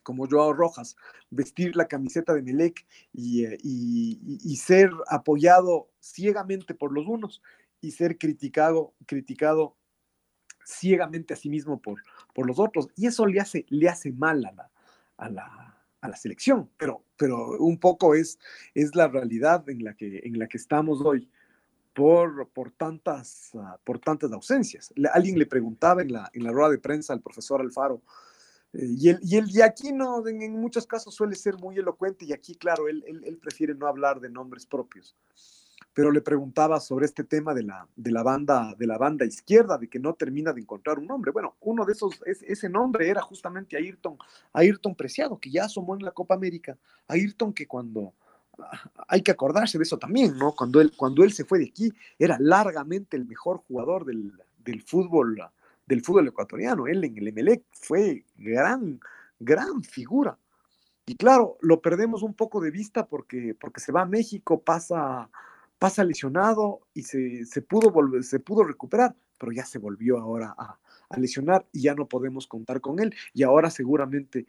[0.04, 0.98] como Joao Rojas,
[1.30, 7.42] vestir la camiseta de Melec eh, y, ser apoyado ciegamente por los unos
[7.80, 9.78] y ser criticado, criticado
[10.66, 12.04] ciegamente a sí mismo por,
[12.36, 12.90] por los otros.
[12.98, 14.44] Y eso le hace, le hace mal
[15.18, 18.40] a la, a la selección, pero, pero un poco es,
[18.74, 21.30] es la realidad en la que, en la que estamos hoy.
[21.92, 24.94] Por, por, tantas, ah, por tantas ausencias.
[25.12, 28.02] alguien le preguntaba en la, en la rueda de prensa al profesor Alfaro
[28.74, 32.26] eh, y, él, y, él, y aquí no, en, muchos casos suele ser muy elocuente
[32.26, 35.16] y aquí, claro, él, él, prefiere no hablar de nombres propios.
[35.94, 39.78] Pero le preguntaba sobre este tema de la, de la, banda, de la banda izquierda,
[39.78, 41.32] de que no termina de encontrar un nombre.
[41.32, 44.18] Bueno, uno de esos, ese nombre era justamente Ayrton,
[44.54, 46.78] Ayrton Preciado, que ya asomó en la Copa América.
[47.08, 48.14] Ayrton que cuando,
[48.60, 50.54] ah, hay que acordarse de eso también, ¿no?
[50.54, 54.32] Cuando él, cuando él se fue de aquí, era largamente el mejor jugador del,
[54.64, 55.42] del fútbol,
[55.86, 56.88] del fútbol ecuatoriano.
[56.88, 59.00] Él en el Emelec fue gran,
[59.40, 60.38] gran figura.
[61.06, 65.30] Y claro, lo perdemos un poco de vista porque, porque se va a México, pasa
[65.80, 70.78] pasa lesionado y se, pudo, volver, se pudo recuperar, pero ya se volvió ahora a,
[71.18, 73.16] lesionar y ya no podemos contar con él.
[73.34, 74.46] Y ahora seguramente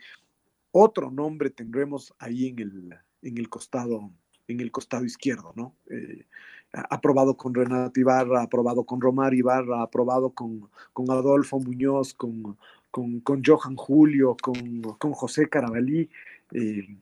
[0.73, 4.11] otro nombre tendremos ahí en el, en el costado
[4.49, 5.77] en el costado izquierdo, ¿no?
[5.89, 6.27] Eh,
[6.73, 12.57] aprobado con Renato Ibarra, aprobado con Romar Ibarra, aprobado con, con Adolfo Muñoz, con,
[12.91, 16.11] con, Johan Julio, con, con José Carabalí
[16.53, 16.97] eh,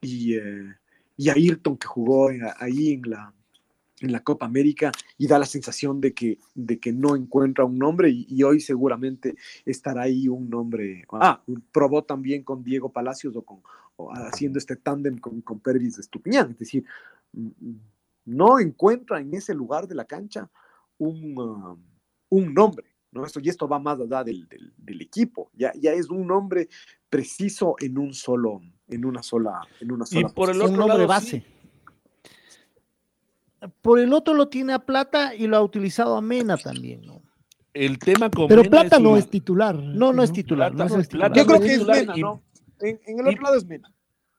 [0.00, 0.74] y, eh,
[1.18, 3.32] y Ayrton que jugó ahí en la,
[4.00, 7.78] en la Copa América y da la sensación de que, de que no encuentra un
[7.78, 11.04] nombre y, hoy seguramente estará ahí un nombre.
[11.12, 13.60] Ah, probó también con Diego Palacios o, con,
[14.14, 16.84] haciendo este tándem con, con Pervis de Estupiñán, es decir,
[18.24, 20.50] no encuentra en ese lugar de la cancha
[20.98, 21.82] un, um,
[22.28, 22.86] un nombre.
[23.12, 23.24] ¿no?
[23.24, 26.68] Esto, y esto va más allá del, del, equipo, ya, ya es un nombre
[27.08, 30.28] preciso en un solo, en una sola, en una sola.
[30.28, 31.55] Y por el otro nombre base
[33.68, 37.22] por el otro lo tiene a Plata y lo ha utilizado a Mena también, ¿no?
[37.72, 39.76] El tema con Pero Plata no es titular.
[39.76, 40.74] No, no es titular.
[40.74, 41.32] No es titular.
[41.32, 42.42] Yo creo que es Mena, ¿no?
[42.80, 43.92] En, el otro lado es Mena.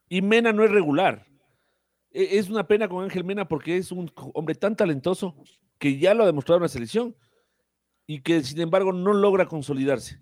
[0.09, 1.27] Y Mena no es regular.
[2.11, 5.35] E, es una pena con Ángel Mena porque es un hombre tan talentoso
[5.77, 7.15] que ya lo ha demostrado en la selección
[8.07, 10.19] y que sin embargo no logra consolidarse.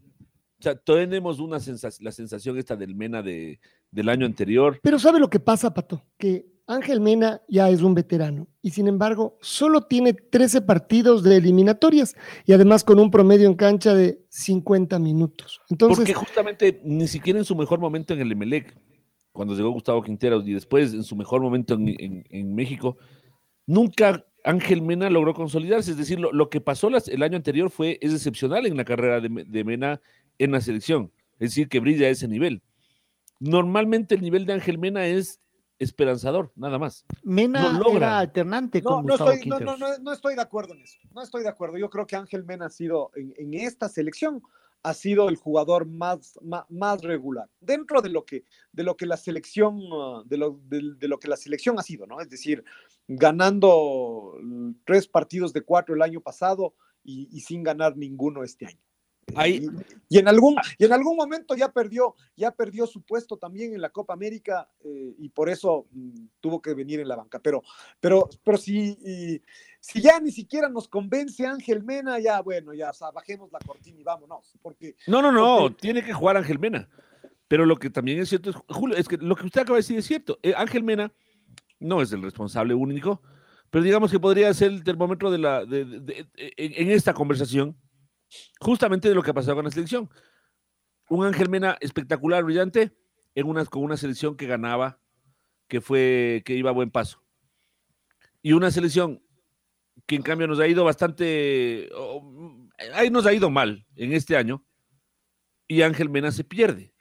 [0.60, 1.58] O sea, tenemos una
[2.00, 3.60] la sensación esta del Mena de,
[3.92, 4.80] del año anterior.
[4.82, 6.04] Pero ¿sabe lo que pasa, Pato?
[6.18, 11.38] Que Ángel Mena ya es un veterano y sin embargo solo tiene 13 partidos de
[11.38, 15.62] eliminatorias y además con un promedio en cancha de 50 minutos.
[15.78, 18.76] Porque justamente ni siquiera en su mejor momento en el Emelec,
[19.32, 22.98] cuando llegó Gustavo Quintero y después en su mejor momento en, México,
[23.68, 25.92] nunca Ángel Mena logró consolidarse.
[25.92, 29.46] Es decir, lo, que pasó el año anterior fue, es excepcional en la carrera de,
[29.46, 30.02] de Mena
[30.40, 31.12] en la selección.
[31.34, 32.64] Es decir, que brilla a ese nivel.
[33.40, 35.42] Normalmente el nivel de Ángel Mena es
[35.80, 37.06] esperanzador, nada más.
[37.24, 38.20] Mena no logra.
[38.20, 41.00] alternante no, no estoy, no, estoy de acuerdo en eso.
[41.14, 41.78] No estoy de acuerdo.
[41.78, 44.42] Yo creo que Ángel Mena ha sido, en, esta selección,
[44.84, 47.50] ha sido el jugador más, más, regular.
[47.60, 51.28] Dentro de lo que, de lo que la selección, uh, de lo, de, lo que
[51.28, 52.22] la selección ha sido, ¿no?
[52.22, 52.64] Es decir,
[53.08, 54.38] ganando
[54.86, 58.80] tres partidos de cuatro el año pasado y sin ganar ninguno este año.
[60.08, 63.82] Y, en algún, y en algún momento ya perdió, ya perdió su puesto también en
[63.82, 67.40] la Copa América eh, y por eso mm, tuvo que venir en la banca.
[67.40, 67.64] Pero,
[68.00, 69.42] pero, pero si,
[69.80, 74.04] si ya ni siquiera nos convence Ángel Mena, ya bueno, ya bajemos la cortina y
[74.04, 74.58] vámonos.
[74.62, 76.88] Porque, no, no, no, tiene que jugar Ángel Mena.
[77.48, 79.82] Pero lo que también es cierto es, Julio, es que lo que usted acaba de
[79.82, 80.40] decir es cierto.
[80.44, 81.12] Eh, Ángel Mena
[81.80, 83.22] no es el responsable único,
[83.72, 87.76] pero digamos que podría ser el termómetro de la, en esta conversación
[88.60, 90.10] justamente de lo que ha pasado con la selección.
[91.10, 92.96] Un Ángel Mena espectacular, brillante,
[93.36, 95.00] en una, con una selección que ganaba,
[95.68, 97.22] que fue, que iba a buen paso.
[98.42, 99.22] Y una selección
[100.06, 101.90] que en cambio nos ha ido bastante,
[102.94, 104.64] ahí nos ha ido mal en este año,
[105.68, 106.94] y Ángel Mena se pierde.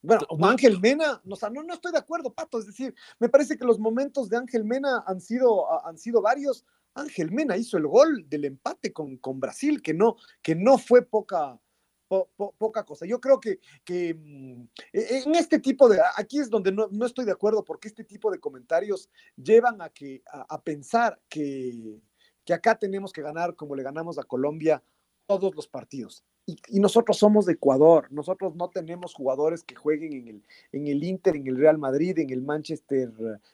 [0.00, 3.64] Bueno, Ángel Mena, no, no, no, estoy de acuerdo, Pato, es decir, me parece que
[3.64, 6.64] los momentos de Ángel Mena han sido, han sido varios.
[6.94, 11.02] Ángel Mena hizo el gol del empate con, con Brasil, que no, que no fue
[11.02, 11.60] poca,
[12.08, 13.06] poca cosa.
[13.06, 17.24] Yo creo que, que, mm, e, en este tipo de, aquí es donde no, estoy
[17.24, 22.00] de acuerdo, porque este tipo de comentarios llevan a, que, a, pensar que,
[22.44, 24.82] que acá tenemos que ganar como le ganamos a Colombia
[25.26, 26.24] todos los partidos.
[26.48, 31.04] Y, nosotros somos de Ecuador, nosotros no tenemos jugadores que jueguen en el, en el
[31.04, 33.12] Inter, en el Real Madrid, en el Manchester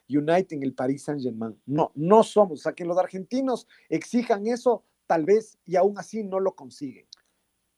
[0.09, 1.59] United, en el Paris Saint Germain.
[1.67, 2.61] No, no somos.
[2.61, 7.07] O sea, que los argentinos exijan eso, tal vez, y aún así no lo consiguen.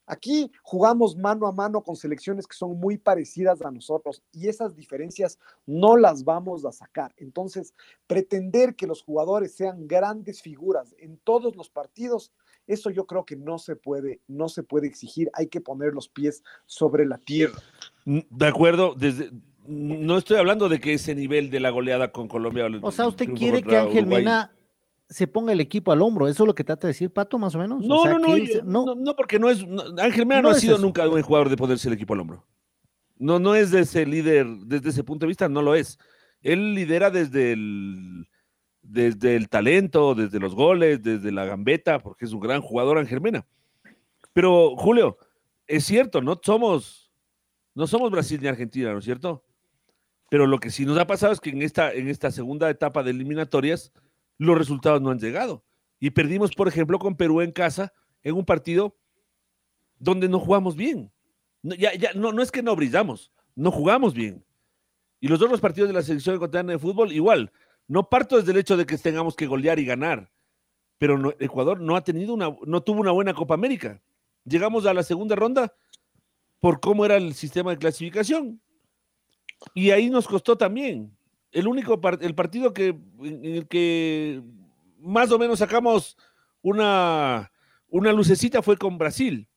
[0.05, 4.77] Aquí jugamos mano a mano con selecciones que son muy parecidas a nosotros y esas
[4.77, 7.15] diferencias no las vamos a sacar.
[7.17, 7.73] Entonces,
[8.07, 12.33] pretender que los jugadores sean grandes figuras en todos los partidos,
[12.67, 16.09] eso yo creo que no se puede, no se puede exigir, hay que poner los
[16.09, 17.59] pies sobre la tierra.
[18.05, 19.31] Mm, de acuerdo, desde,
[19.67, 22.67] no estoy hablando de que ese nivel de la goleada con Colombia.
[22.83, 24.53] O sea, usted quiere que Ángel Mena
[25.09, 27.55] se ponga el equipo al hombro, eso es lo que trata de decir Pato, más
[27.55, 27.85] o menos.
[27.85, 28.19] No, no,
[28.65, 29.65] no, no, porque no es,
[29.99, 32.45] Ángel Mena no, ha sido nunca un jugador de ponerse el equipo al hombro.
[33.19, 35.99] No, no es de ese líder, desde ese punto de vista, no lo es.
[36.43, 38.29] Él lidera desde el
[38.89, 43.21] desde el talento, desde los goles, desde la gambeta, porque es un gran jugador Ángel
[43.21, 43.47] Mena.
[44.33, 45.19] Pero, Julio,
[45.67, 47.13] es cierto, no somos,
[47.75, 49.45] no somos Brasil ni Argentina, ¿no es cierto?
[50.29, 53.03] Pero lo que sí nos ha pasado es que en esta, en esta segunda etapa
[53.03, 53.93] de eliminatorias,
[54.39, 55.65] los resultados no han llegado.
[55.99, 58.97] Y perdimos, por ejemplo, con Perú en casa, en un partido
[59.99, 61.11] donde no jugamos bien.
[61.63, 61.75] No,
[62.15, 64.45] no, no es que no brillamos, no jugamos bien.
[65.21, 67.51] Y los otros partidos de la selección ecuatoriana de fútbol, igual.
[67.89, 70.33] No parto desde el hecho de que tengamos que golear y ganar,
[70.99, 74.03] pero Ecuador no ha tenido una, no tuvo una buena Copa América.
[74.45, 75.75] Llegamos a la segunda ronda
[76.61, 78.61] por cómo era el sistema de clasificación.
[79.75, 81.17] Y ahí nos costó también.
[81.53, 84.43] El único el partido que, en el que
[84.99, 86.17] más o menos sacamos
[86.63, 87.51] una,
[87.89, 89.49] una lucecita fue con Brasil.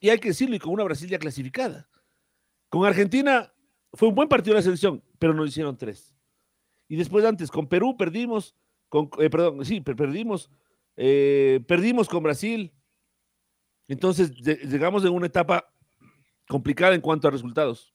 [0.00, 1.88] Y hay que decirlo, y con una Brasil ya clasificada.
[2.68, 3.52] Con Argentina
[3.92, 6.17] fue un buen partido de la selección, pero nos hicieron tres.
[6.88, 8.54] Y después antes, con Perú perdimos,
[9.18, 10.50] eh, perdón, sí, perdimos,
[10.96, 12.72] eh, perdimos con Brasil.
[13.86, 15.70] Entonces llegamos en una etapa
[16.48, 17.94] complicada en cuanto a resultados.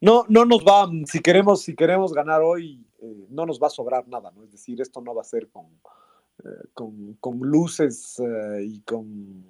[0.00, 3.70] No, no nos va, si queremos, si queremos ganar hoy, eh, no nos va a
[3.70, 4.42] sobrar nada, ¿no?
[4.44, 5.66] Es decir, esto no va a ser con,
[7.20, 8.16] con, luces
[8.62, 9.44] y con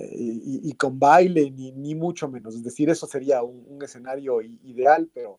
[0.00, 2.56] y, con baile, ni, ni, mucho menos.
[2.56, 5.38] Es decir, eso sería un, escenario ideal, pero,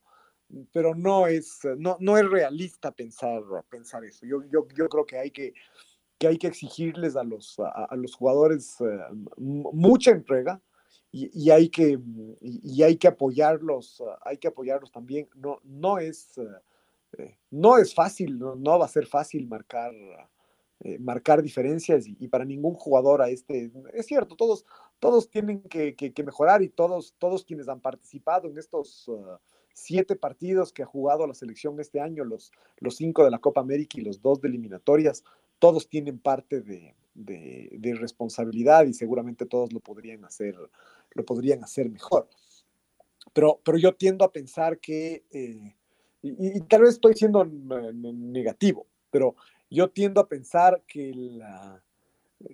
[0.72, 4.26] pero no, es, no, no es realista pensar, pensar eso.
[4.26, 5.54] Yo, yo, yo creo que hay que,
[6.18, 9.00] que hay que exigirles a los, a, los jugadores eh,
[9.38, 10.62] mucha entrega
[11.12, 12.00] y, y hay que,
[12.42, 15.30] y, hay que apoyarlos, hay que apoyarlos también.
[15.36, 16.38] No, no, es,
[17.18, 19.94] eh, no es fácil, no, no va a ser fácil marcar
[20.82, 24.64] eh, marcar diferencias y, para ningún jugador a este, es cierto, todos,
[25.00, 29.40] todos tienen que, mejorar y todos, todos quienes han participado en estos uh,
[29.78, 33.62] siete partidos que ha jugado la selección este año, los, los cinco de la Copa
[33.62, 35.24] América y los dos de eliminatorias,
[35.60, 36.96] todos tienen parte de,
[38.00, 40.56] responsabilidad y seguramente todos lo podrían hacer,
[41.12, 42.28] lo podrían hacer mejor.
[43.34, 45.76] Pero, pero yo tiendo a pensar que, eh,
[46.24, 49.36] y, tal vez estoy siendo negativo, pero
[49.70, 51.14] yo tiendo a pensar que,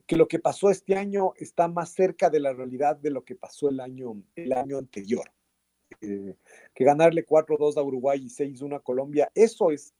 [0.05, 3.35] que lo que pasó este año está más cerca de la realidad de lo que
[3.35, 5.31] pasó el año, el año anterior.
[6.01, 6.35] Eh,
[6.73, 9.93] que ganarle 4-2 a Uruguay y 6-1 a Colombia, eso es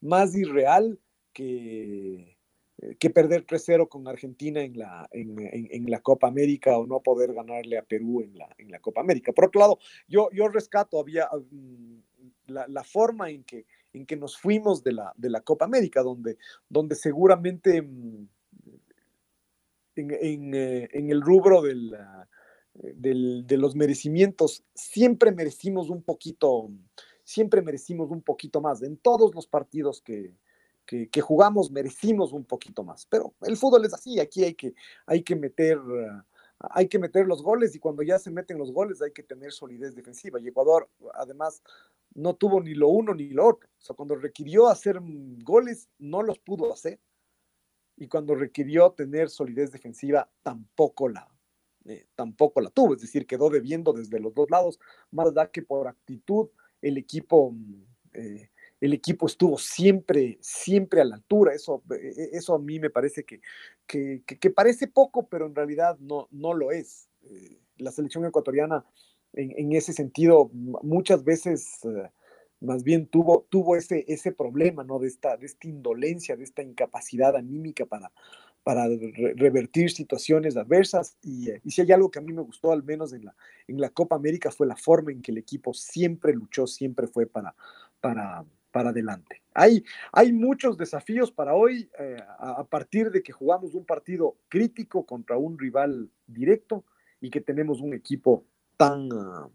[0.00, 0.98] más irreal
[1.32, 2.36] que,
[2.78, 7.00] eh, que perder 3-0 con Argentina en la, en, en, la Copa América o no
[7.00, 9.32] poder ganarle a Perú en la, en la Copa América.
[9.32, 11.98] Por otro lado, yo, yo rescato había, mm,
[12.46, 16.02] la, la forma en que, en que nos fuimos de la, de la Copa América,
[16.02, 16.36] donde,
[16.68, 18.28] donde seguramente mm,
[19.96, 21.96] en, eh, en, el rubro del,
[22.74, 26.70] de los merecimientos siempre merecimos un poquito,
[27.22, 28.82] siempre merecimos un poquito más.
[28.82, 30.34] En todos los partidos que,
[30.84, 33.06] que, que, jugamos merecimos un poquito más.
[33.06, 34.74] Pero el fútbol es así, aquí hay que,
[35.06, 35.78] hay que meter
[36.70, 39.52] hay que meter los goles y cuando ya se meten los goles hay que tener
[39.52, 40.40] solidez defensiva.
[40.40, 41.62] Y Ecuador, además,
[42.14, 43.68] no tuvo ni lo uno ni lo otro.
[43.78, 44.98] O sea, cuando requirió hacer
[45.42, 47.00] goles, no los pudo hacer.
[47.96, 51.28] Y cuando requirió tener solidez defensiva, tampoco la,
[51.86, 52.94] eh, tampoco la tuvo.
[52.94, 54.78] Es decir, quedó debiendo desde los dos lados.
[55.10, 56.48] Más da que por actitud,
[56.80, 57.54] el equipo,
[58.12, 61.54] eh, el equipo estuvo siempre, siempre a la altura.
[61.54, 63.40] Eso, eh, eso a mí me parece que,
[63.86, 67.08] que, parece poco, pero en realidad no, no lo es.
[67.78, 68.84] la selección ecuatoriana
[69.32, 71.80] en, ese sentido, muchas veces
[72.60, 74.98] más bien tuvo, tuvo ese, ese problema, ¿no?
[74.98, 78.12] De esta, de esta indolencia, de esta incapacidad anímica para,
[78.64, 78.86] para
[79.36, 81.16] revertir situaciones adversas.
[81.22, 83.36] Y, eh, y, si hay algo que a mí me gustó, al menos en la,
[83.68, 87.26] en la Copa América, fue la forma en que el equipo siempre luchó, siempre fue
[87.26, 87.54] para,
[88.00, 89.42] para, para adelante.
[89.54, 95.06] Hay, hay muchos desafíos para hoy, eh, a, partir de que jugamos un partido crítico
[95.06, 96.84] contra un rival directo
[97.20, 98.44] y que tenemos un equipo
[98.76, 99.48] tan, ah,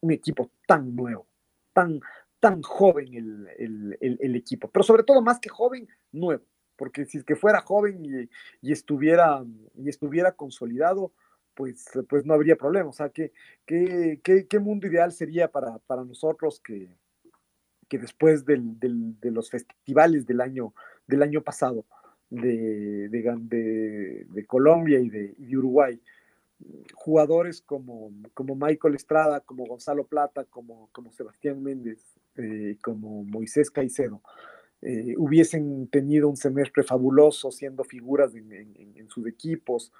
[0.00, 1.26] un equipo tan nuevo,
[1.74, 2.00] tan,
[2.40, 6.42] tan joven el, el, equipo, pero sobre todo más que joven, nuevo,
[6.76, 8.28] porque si es que fuera joven
[8.62, 9.44] y, estuviera,
[9.76, 11.12] y estuviera consolidado,
[11.54, 12.90] pues, pues no habría problema.
[12.90, 13.32] O sea, ¿qué,
[13.66, 16.88] qué, qué, mundo ideal sería para, para nosotros que,
[17.88, 20.74] que después del, del, de los festivales del año,
[21.06, 21.84] del año pasado,
[22.30, 26.00] de, de, de Colombia y de, y de Uruguay,
[26.94, 32.00] jugadores como, como Michael Estrada, como Gonzalo Plata, como, como Sebastián Méndez,
[32.36, 34.22] eh, como Moisés Caicedo,
[34.86, 39.90] eh, hubiesen tenido un semestre fabuloso siendo figuras en, sus equipos.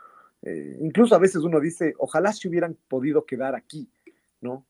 [0.42, 3.88] Eh, incluso a veces uno dice, ojalá se hubieran podido quedar aquí,
[4.42, 4.66] ¿no?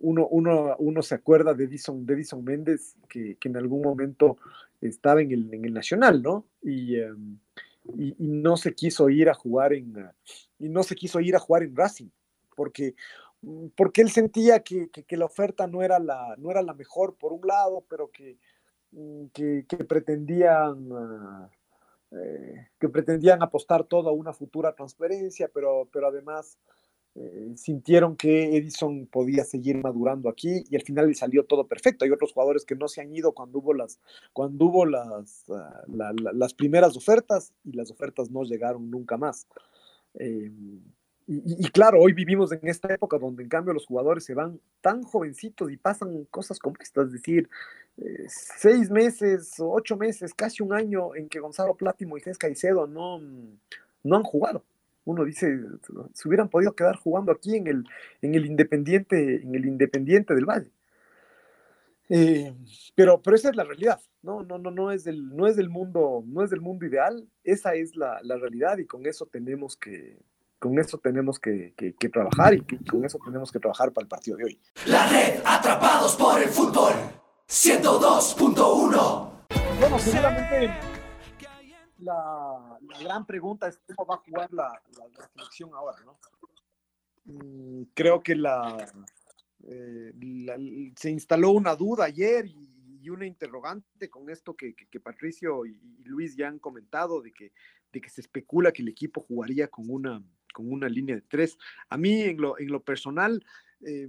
[0.00, 4.36] uno, uno, uno se acuerda de Edison, de Edison Méndez, que, que, en algún momento
[4.80, 6.44] estaba en el, en el Nacional, ¿no?
[6.62, 7.38] Y, em,
[7.96, 9.94] y, no se quiso ir a jugar en
[10.58, 12.08] y no se quiso ir a jugar en Racing,
[12.56, 12.94] porque,
[13.76, 17.46] porque él sentía que, la oferta no era la, no era la mejor por un
[17.46, 18.38] lado, pero que,
[19.32, 21.48] que, que pretendían uh,
[22.16, 26.58] eh, que pretendían apostar todo a una futura transferencia, pero, pero además
[27.16, 32.04] eh, sintieron que Edison podía seguir madurando aquí y al final le salió todo perfecto.
[32.04, 33.98] Hay otros jugadores que no se han ido cuando hubo las,
[34.32, 39.48] cuando hubo las, la, la, las primeras ofertas y las ofertas no llegaron nunca más.
[40.14, 40.52] Eh,
[41.26, 45.02] y, claro, hoy vivimos en esta época donde en cambio los jugadores se van tan
[45.02, 47.48] jovencitos y pasan cosas como estas, es decir,
[47.96, 52.86] eh, seis meses, ocho meses, casi un año en que Gonzalo Plata y Moisés Caicedo
[52.86, 53.20] no,
[54.02, 54.64] no han jugado.
[55.06, 55.58] Uno dice,
[56.12, 57.84] se hubieran podido quedar jugando aquí en el,
[58.22, 60.70] en el Independiente, en el Independiente del Valle.
[62.10, 62.52] Eh,
[62.94, 65.70] pero, pero esa es la realidad, no, no, no, no es del, no es del
[65.70, 69.74] mundo, no es del mundo ideal, esa es la, la realidad y con eso tenemos
[69.74, 70.18] que,
[70.64, 74.04] con eso tenemos que, que, que trabajar y que, con eso tenemos que trabajar para
[74.04, 74.58] el partido de hoy.
[74.86, 76.94] La red, atrapados por el fútbol,
[77.46, 79.30] 102.1.
[79.78, 80.74] Bueno, seguramente
[81.98, 86.18] la, la, gran pregunta es cómo va a jugar la, la, la selección ahora, ¿no?
[87.26, 88.90] Y creo que la,
[89.64, 90.56] eh, la,
[90.96, 95.66] se instaló una duda ayer y, y una interrogante con esto que, que, que Patricio
[95.66, 97.52] y, y, Luis ya han comentado de que,
[97.92, 100.24] de que se especula que el equipo jugaría con una,
[100.54, 101.58] con una línea de tres.
[101.90, 103.44] A mí, en lo, personal,
[103.82, 104.08] eh,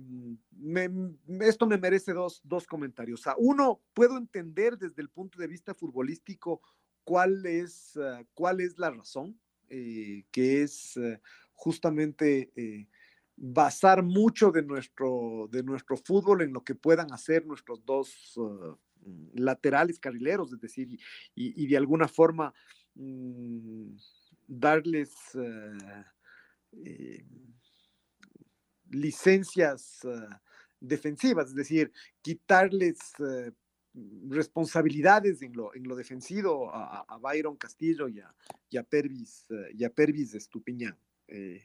[1.42, 3.22] esto me merece dos, dos comentarios.
[3.22, 6.62] Sea, uno, puedo entender desde el punto de vista futbolístico
[7.06, 9.40] cuál es, uh, cuál es la razón,
[9.70, 11.18] eh, que es uh,
[11.54, 12.88] justamente eh,
[13.38, 18.76] basar mucho de nuestro, de nuestro fútbol en lo que puedan hacer nuestros dos uh,
[19.34, 21.00] laterales carrileros, es decir, y,
[21.36, 22.54] y, de alguna forma
[22.96, 23.96] mmm,
[24.48, 25.14] darles
[26.84, 27.24] eh,
[28.90, 30.36] licencias uh,
[30.80, 33.52] defensivas, es decir, quitarles uh,
[34.30, 38.34] responsabilidades en lo, en lo defensivo a, a, Byron Castillo y a,
[38.70, 40.98] y a Pervis, uh, y a Pervis Estupiñán.
[41.28, 41.64] Eh,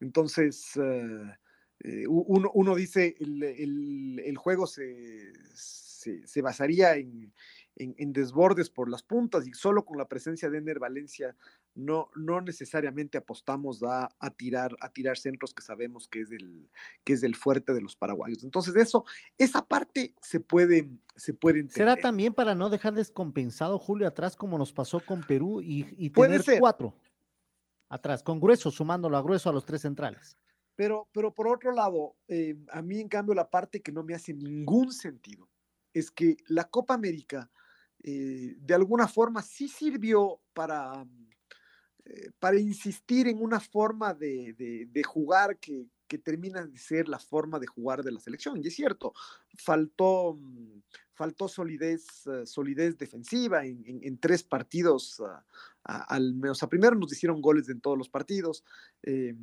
[0.00, 7.32] entonces, eh, uno, uno, dice, el, el, el juego se, se, se basaría en,
[7.76, 11.36] en, desbordes por las puntas y solo con la presencia de Ener Valencia
[11.74, 16.68] no, no necesariamente apostamos a, a, tirar, a tirar centros que sabemos que es, el,
[17.04, 18.44] que es el fuerte de los paraguayos.
[18.44, 19.04] Entonces, eso,
[19.38, 21.88] esa parte se puede, se puede entender.
[21.88, 26.10] Será también para no dejar descompensado Julio atrás como nos pasó con Perú y, y
[26.10, 26.94] tener cuatro
[27.88, 30.38] atrás, con grueso, sumándolo a grueso a los tres centrales.
[30.74, 34.14] Pero, pero por otro lado, eh, a mí en cambio la parte que no me
[34.14, 35.48] hace ningún sentido
[35.92, 37.50] es que la Copa América
[38.02, 41.06] eh, de alguna forma sí sirvió para,
[42.14, 47.08] eh, para insistir en una forma de, de, de jugar que, que, termina de ser
[47.08, 48.60] la forma de jugar de la selección.
[48.62, 49.14] Y es cierto,
[49.56, 50.38] faltó,
[51.14, 55.20] faltó solidez, uh, solidez defensiva en, en, en, tres partidos.
[55.20, 55.28] Uh,
[55.84, 58.62] al menos, o sea, primero nos hicieron goles en todos los partidos,
[59.02, 59.34] eh,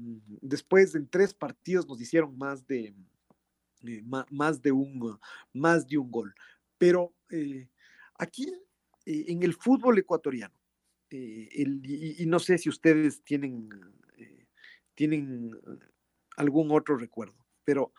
[0.41, 2.93] después en tres partidos nos hicieron más de,
[3.82, 5.20] eh, más, de un,
[5.53, 6.36] más de un gol.
[6.78, 7.13] Pero
[8.20, 8.53] aquí
[9.05, 10.59] en el fútbol ecuatoriano,
[11.10, 13.70] eh, el, y, no sé si ustedes tienen,
[14.18, 14.47] eh,
[14.93, 15.51] tienen
[16.38, 17.93] algún otro recuerdo, pero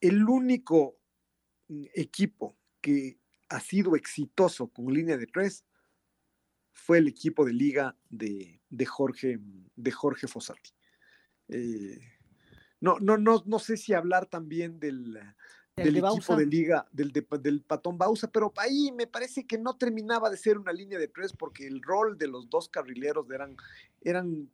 [0.00, 0.98] el único
[1.68, 5.64] mm, equipo que ha sido exitoso con línea de tres
[6.72, 9.38] fue el equipo de liga de, de Jorge,
[9.74, 10.70] de Jorge Fossati.
[11.48, 11.98] Eh,
[12.80, 15.18] no, no, no, no sé si hablar también del,
[15.76, 16.36] del de equipo Bausa.
[16.36, 20.38] de liga, del, de, del patón Bausa, pero ahí me parece que no terminaba de
[20.38, 23.56] ser una línea de tres porque el rol de los dos carrileros eran,
[24.00, 24.48] eran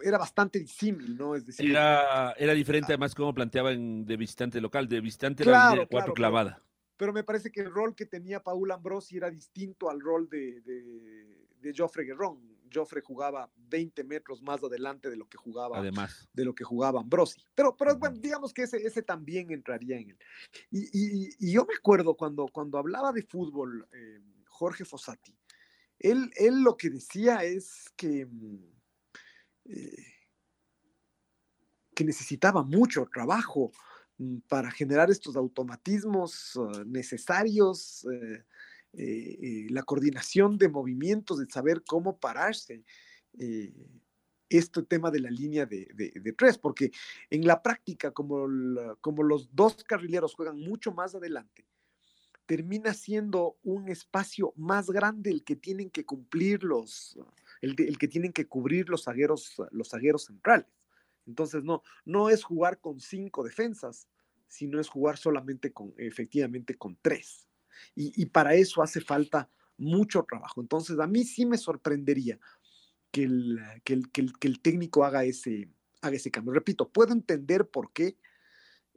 [0.00, 1.34] era bastante disímil, ¿no?
[1.34, 5.82] Es decir, era, era diferente además como planteaban de visitante local, de visitante claro, era
[5.82, 6.50] de cuatro claro, clavada.
[6.54, 6.62] Pero,
[6.96, 10.62] pero, me parece que el rol que tenía Paul Ambrosi era distinto al rol de,
[10.62, 11.26] de,
[11.60, 12.55] de Joffre Guerrón.
[12.76, 16.28] Joffre jugaba 20 metros más adelante de lo que jugaba, Además.
[16.32, 17.40] de lo que jugaba Ambrosi.
[17.54, 20.18] Pero, pero bueno, digamos que ese, ese también entraría en él.
[20.70, 25.36] Y, y, y, yo me acuerdo cuando, cuando hablaba de fútbol, eh, Jorge Fossati,
[25.98, 28.28] él, él lo que decía es que,
[29.64, 30.06] eh,
[31.94, 33.72] que necesitaba mucho trabajo
[34.18, 38.06] mm, para generar estos automatismos uh, necesarios.
[38.12, 38.44] Eh,
[38.96, 42.84] eh, la coordinación de movimientos, de saber cómo pararse.
[43.38, 43.72] Eh,
[44.48, 46.92] este tema de la línea de, tres, porque
[47.30, 48.46] en la práctica, como,
[49.00, 51.66] como los dos carrileros juegan mucho más adelante,
[52.46, 57.18] termina siendo un espacio más grande el que tienen que cumplir los,
[57.60, 60.66] el, que tienen que cubrir los zagueros, los zagueros centrales.
[61.26, 64.08] Entonces, no, no es jugar con cinco defensas,
[64.46, 67.45] sino es jugar solamente con, efectivamente, con tres.
[67.94, 69.48] Y, y para eso hace falta
[69.78, 70.60] mucho trabajo.
[70.60, 72.38] Entonces, a mí sí me sorprendería
[73.10, 75.70] que el, que el, que el, técnico haga ese,
[76.02, 76.52] haga ese cambio.
[76.52, 78.16] Repito, puedo entender por qué,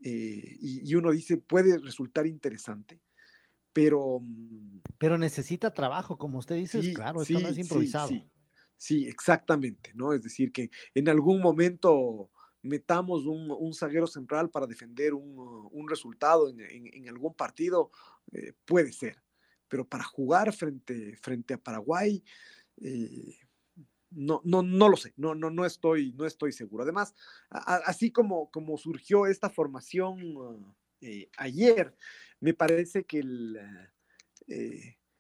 [0.03, 3.01] eh, y, uno dice, puede resultar interesante,
[3.73, 4.19] pero...
[4.21, 8.09] Mm, pero necesita trabajo, como usted dice, claro, esto no es improvisado.
[8.75, 10.13] Sí, exactamente, ¿no?
[10.13, 12.32] Es decir, que en algún momento
[12.62, 17.91] metamos un, un zaguero central para defender un, un resultado en, en, algún partido,
[18.32, 19.22] eh, puede ser,
[19.68, 22.24] pero para jugar frente, frente a Paraguay,
[22.78, 23.38] eh,
[24.12, 26.84] no, no, no lo sé, no, no, no, estoy, no estoy seguro.
[26.84, 27.14] Además,
[27.49, 31.95] así como, como surgió esta formación eh, ayer,
[32.39, 33.22] me parece que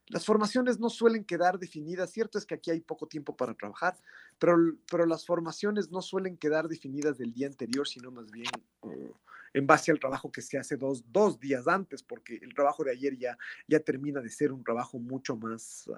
[0.07, 2.11] las formaciones no suelen quedar definidas.
[2.11, 3.95] Cierto es que aquí hay poco tiempo para trabajar,
[4.39, 4.57] pero,
[4.89, 8.47] pero las formaciones no suelen quedar definidas del día anterior, sino más bien
[8.83, 9.11] eh,
[9.53, 12.91] en base al trabajo que se hace dos, dos, días antes, porque el trabajo de
[12.91, 13.37] ayer ya,
[13.67, 15.89] ya termina de ser un trabajo mucho más,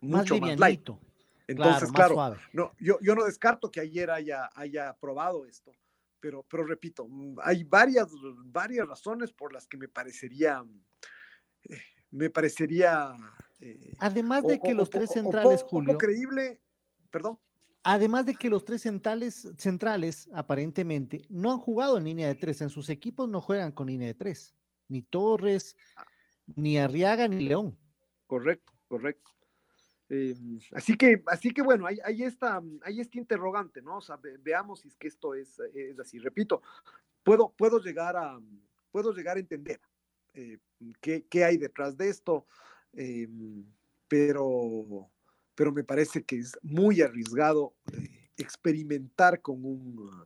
[0.00, 0.88] mucho más, light.
[1.46, 5.72] Entonces, claro, no, yo, yo no descarto que ayer haya, haya probado esto,
[6.20, 8.08] pero, pero repito, mm, hay varias,
[8.44, 10.62] varias razones por las que me parecería,
[11.64, 11.80] eh,
[12.10, 13.14] me parecería...
[13.60, 15.96] Eh, Además de que los tres centrales, Julio...
[15.96, 16.60] creíble,
[17.10, 17.38] perdón.
[17.82, 22.60] Además de que los tres centrales, centrales, aparentemente, no han jugado en línea de tres.
[22.60, 24.54] En sus equipos no juegan con línea de tres.
[24.88, 25.76] Ni Torres,
[26.46, 27.78] ni Arriaga, ni León.
[28.26, 29.30] Correcto, correcto.
[30.10, 30.34] Eh,
[30.72, 33.98] así que, así que bueno, hay, hay, esta, hay este interrogante, ¿no?
[33.98, 36.18] O sea, veamos si es que esto es, es, así.
[36.18, 36.62] Repito,
[37.22, 38.40] puedo, puedo, llegar, a,
[38.90, 39.80] puedo llegar a entender
[40.32, 40.58] eh,
[41.00, 42.46] qué, qué, hay detrás de esto,
[42.94, 43.28] eh,
[44.08, 45.10] pero,
[45.58, 47.74] pero me parece que es muy arriesgado
[48.36, 50.24] experimentar con un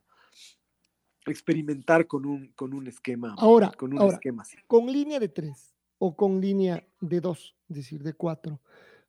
[1.25, 4.57] experimentar con un, con un esquema ahora, con un esquema así.
[4.67, 8.61] con línea de tres o con línea de dos, es decir, de cuatro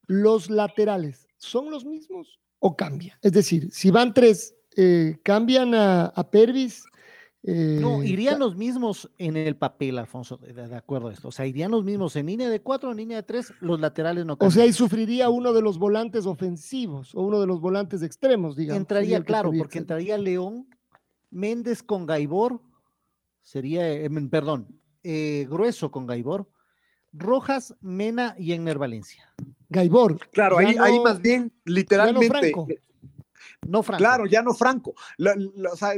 [0.07, 3.19] los laterales son los mismos o cambian.
[3.21, 6.85] Es decir, si van tres, eh, cambian a, Pervis.
[7.47, 11.29] No, eh, irían los mismos en el papel, Alfonso, de, acuerdo a esto.
[11.29, 14.25] O sea, irían los mismos en línea de cuatro, en línea de tres, los laterales
[14.25, 14.49] no cambian.
[14.49, 18.57] O sea, ahí sufriría uno de los volantes ofensivos o uno de los volantes extremos,
[18.57, 18.81] digamos.
[18.81, 20.67] Entraría, claro, porque entraría León,
[21.31, 22.63] Méndez con Gaibor,
[23.43, 26.49] sería, eh, perdón, Grueso con Gaibor,
[27.13, 29.31] Rojas, Mena y Enner Valencia.
[29.69, 30.19] Gaibor.
[30.31, 32.55] Claro, ahí, más bien literalmente.
[33.67, 33.99] No, Franco.
[33.99, 34.95] Claro, ya no Franco.
[35.19, 35.95] o sea,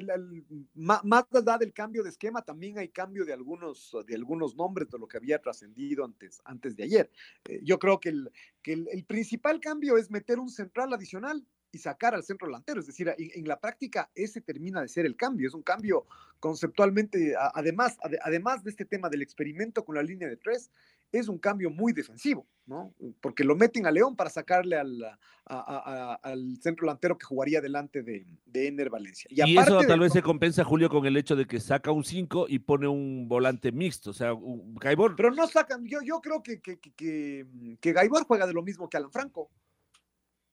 [0.74, 4.98] más allá del cambio de esquema, también hay cambio de algunos, de algunos nombres de
[4.98, 7.10] lo que había trascendido antes, antes de ayer.
[7.48, 8.30] Eh, yo creo que, el,
[8.62, 12.80] que el, principal cambio es meter un central adicional y sacar al centro delantero.
[12.80, 15.48] Es decir, en, la práctica ese termina de ser el cambio.
[15.48, 16.06] Es un cambio
[16.40, 20.70] conceptualmente, además, además de este tema del experimento con la línea de tres,
[21.12, 22.94] es un cambio muy defensivo, ¿no?
[23.20, 28.26] Porque lo meten a León para sacarle al, al centro delantero que jugaría delante de,
[28.44, 29.28] de Ener Valencia.
[29.30, 32.46] Y, eso tal vez se compensa, Julio, con el hecho de que saca un 5
[32.48, 35.16] y pone un volante mixto, o sea, un Gaibor.
[35.16, 37.46] Pero no sacan, yo, yo creo que, que, que,
[37.80, 39.50] que Gaibor juega de lo mismo que Alan Franco.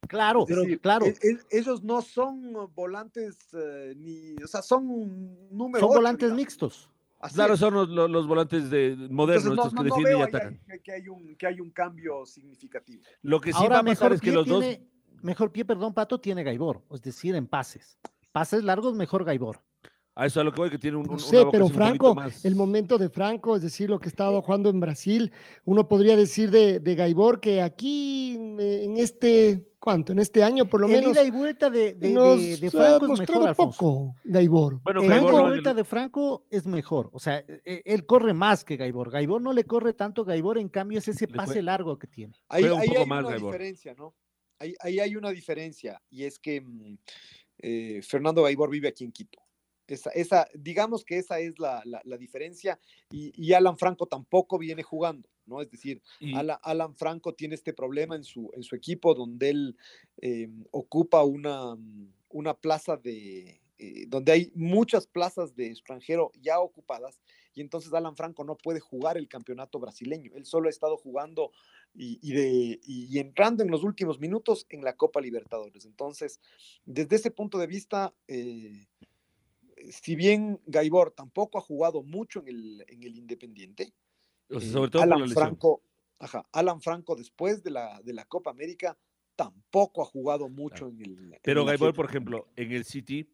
[0.08, 0.46] Claro,
[0.82, 1.06] claro.
[1.06, 4.86] E, e, ellos no son volantes eh, ni, o sea, son
[5.50, 5.80] números.
[5.80, 6.90] Son volantes mixtos
[7.34, 10.60] claro, son los, volantes de, modernos que defienden y atacan.
[10.84, 13.04] Que hay, un, que hay un cambio significativo.
[13.22, 14.66] Lo que sí va a pasar es que los dos.
[15.22, 17.98] Mejor pie, perdón, Pato, tiene Gaibor, es decir, en pases.
[18.34, 19.62] Pases largos, mejor Gaibor.
[20.16, 21.08] A eso es lo que voy, que tiene un.
[21.08, 24.80] No sé, pero Franco, el momento de Franco, es decir, lo que estaba jugando en
[24.80, 25.32] Brasil,
[25.66, 30.12] uno podría decir de, de Gaibor que aquí, en este, ¿cuánto?
[30.12, 31.14] En este año, por lo el menos.
[31.14, 33.56] ida y vuelta de, de, de Franco es mejor.
[33.56, 34.82] poco, Gaibor.
[34.84, 37.10] Bueno, el ida y vuelta de Franco es mejor.
[37.12, 39.10] O sea, e, él corre más que Gaibor.
[39.10, 42.36] Gaibor no le corre tanto, Gaibor, en cambio, es ese pase largo que tiene.
[42.50, 44.14] Ahí, ahí hay una diferencia, ¿no?
[44.60, 46.98] Ahí, ahí, hay una diferencia, y es que mm,
[47.58, 49.43] eh, Fernando Gaibor vive aquí en Quito.
[49.88, 52.80] Esa, esa, digamos que esa es la, la, diferencia
[53.10, 55.62] y, Alan Franco tampoco viene jugando, ¿no?
[55.62, 56.02] Es decir,
[56.62, 59.78] Alan, Franco tiene este problema en su, en su equipo donde él
[60.22, 61.78] eh, ocupa una,
[62.30, 67.20] una plaza de, eh, donde hay muchas plazas de extranjero ya ocupadas
[67.54, 70.32] y entonces Alan Franco no puede jugar el campeonato brasileño.
[70.36, 71.52] Él solo ha estado jugando
[71.94, 75.86] y, y de, y, y entrando en los últimos minutos en la Copa Libertadores.
[75.86, 76.40] Entonces,
[76.86, 78.88] desde ese punto de vista, eh,
[79.92, 83.94] si bien Gaibor tampoco ha jugado mucho en el, en el Independiente,
[84.50, 85.30] O sea, eh, sobre todo por la Alan.
[85.30, 85.84] Franco,
[86.20, 88.98] ajá, Alan Franco después de la, de la Copa América
[89.36, 91.40] tampoco ha jugado mucho en el.
[91.42, 93.28] Pero Gaibor, por ejemplo, en el City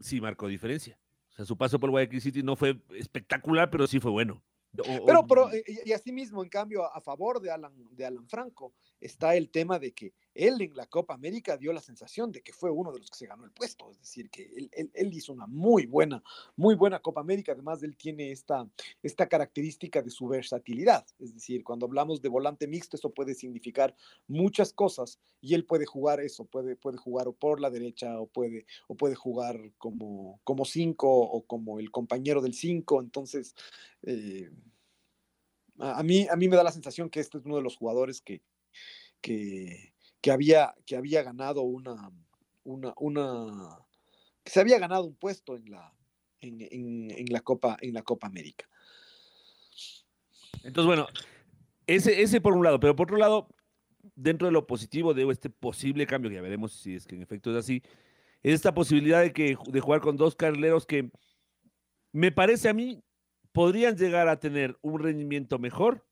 [0.00, 0.98] sí marcó diferencia.
[1.30, 4.42] O sea, su paso por Guayaquil City no fue espectacular, pero sí fue bueno.
[4.78, 7.72] O- o- Pero, pero eh, y, y asimismo, en cambio, a, a favor de Alan,
[7.90, 11.80] de Alan Franco, está el tema de que él en la Copa América dio la
[11.80, 13.90] sensación de que fue uno de los que se ganó el puesto.
[13.90, 14.50] Es decir, que
[14.92, 16.22] él, hizo una muy buena,
[16.56, 17.52] muy buena Copa América.
[17.52, 18.68] Además, él tiene esta,
[19.02, 21.06] esta característica de su versatilidad.
[21.20, 23.94] Es decir, cuando hablamos de volante mixto, eso puede significar
[24.26, 28.26] muchas cosas y él puede jugar eso, puede, puede jugar o por la derecha o
[28.26, 33.00] puede, o puede jugar como, como cinco o como el compañero del cinco.
[33.00, 33.54] Entonces,
[34.02, 34.50] eh,
[35.78, 37.76] a, a mí, a mí me da la sensación que este es uno de los
[37.76, 38.42] jugadores que,
[39.20, 39.93] que,
[40.24, 42.10] que había, que había ganado una,
[42.64, 43.78] una,
[44.42, 45.92] que se había ganado un puesto en la,
[46.40, 48.66] en, en- en la Copa, en la Copa América.
[50.62, 51.06] Entonces, bueno,
[51.86, 53.48] ese, ese por un lado, pero por otro lado,
[54.14, 57.22] dentro de lo positivo de este posible cambio, que ya veremos si es que en
[57.22, 57.82] efecto es así,
[58.42, 61.10] es esta posibilidad de, que, de jugar con dos carrileros que
[62.12, 63.04] me parece a mí
[63.52, 66.06] podrían llegar a tener un rendimiento mejor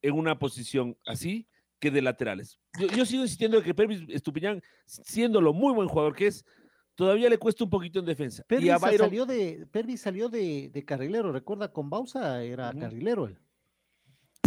[0.00, 1.46] en una posición así
[1.78, 2.58] que de laterales.
[2.78, 6.44] Yo, yo sigo insistiendo de que Pervis Estupiñán, siendo lo muy buen jugador que es,
[6.94, 8.42] todavía le cuesta un poquito en defensa.
[8.42, 12.72] y Pervis a Byron- salió de, Pervis salió de, de carrilero, recuerda, con Bausa era
[12.72, 13.38] carrilero él.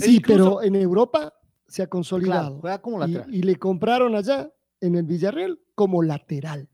[0.02, 1.34] Sí, incluso- pero en Europa
[1.68, 2.62] se ha consolidado.
[2.82, 4.52] como y le compraron allá
[4.82, 6.68] en el Villarreal como lateral,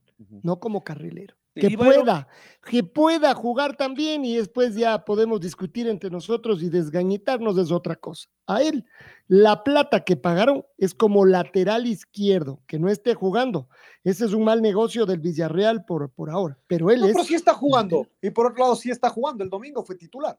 [0.43, 1.36] no como carrilero.
[1.60, 2.28] Que pueda,
[2.70, 7.95] que pueda jugar también y después ya podemos discutir entre nosotros y desgañitarnos es otra
[7.95, 8.30] cosa.
[8.45, 8.86] A él,
[9.28, 13.70] la plata que pagaron es como lateral izquierdo, que no esté jugando.
[14.03, 17.26] Ese es un mal negocio del Villarreal por, por ahora, pero él No, es, pero
[17.26, 18.08] sí está jugando.
[18.22, 19.43] Y por otro lado, sí está jugando.
[19.43, 20.38] El domingo fue titular.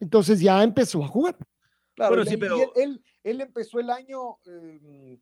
[0.00, 1.36] entonces ya empezó a jugar.
[1.94, 5.18] Claro, Bueno, él- sí, y pero- él, él, él empezó el año eh,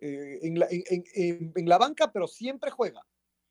[0.00, 3.04] eh, en, la, en- en- en la banca, pero siempre juega.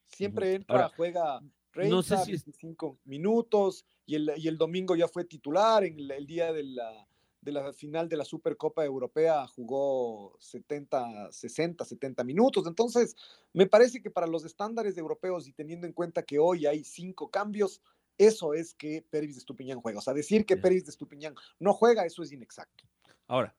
[0.08, 1.40] Siempre entra, Ahora, juega
[1.72, 5.84] 30, no sé si es- 25 minutos y el, y el domingo ya fue titular.
[5.84, 7.08] En el, el día de la,
[7.42, 12.66] de la final de la Supercopa Europea jugó 70, 60, 70 minutos.
[12.68, 13.16] Entonces,
[13.54, 17.30] me parece que para los estándares europeos y teniendo en cuenta que hoy hay cinco
[17.30, 17.82] cambios,
[18.18, 20.00] eso es que Pervis de Estupiñán juega.
[20.00, 20.58] O sea, decir que.
[20.58, 22.84] Pervis de Estupiñán no juega, eso es inexacto.
[23.28, 23.54] Ahora,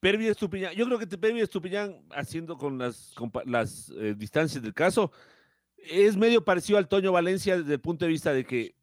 [0.00, 3.14] Pervis Estupiñán, yo creo que te- Pervis Estupiñán, haciendo con las,
[3.44, 5.12] las eh, distancias del caso,
[5.90, 8.74] es medio parecido al Toño Valencia desde el punto de vista de que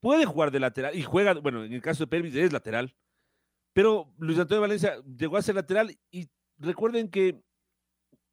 [0.00, 2.94] puede jugar de lateral y juega, bueno, en el caso de Pervis es lateral,
[3.72, 6.28] pero Luis Antonio Valencia llegó a ser lateral y
[6.58, 7.40] recuerden que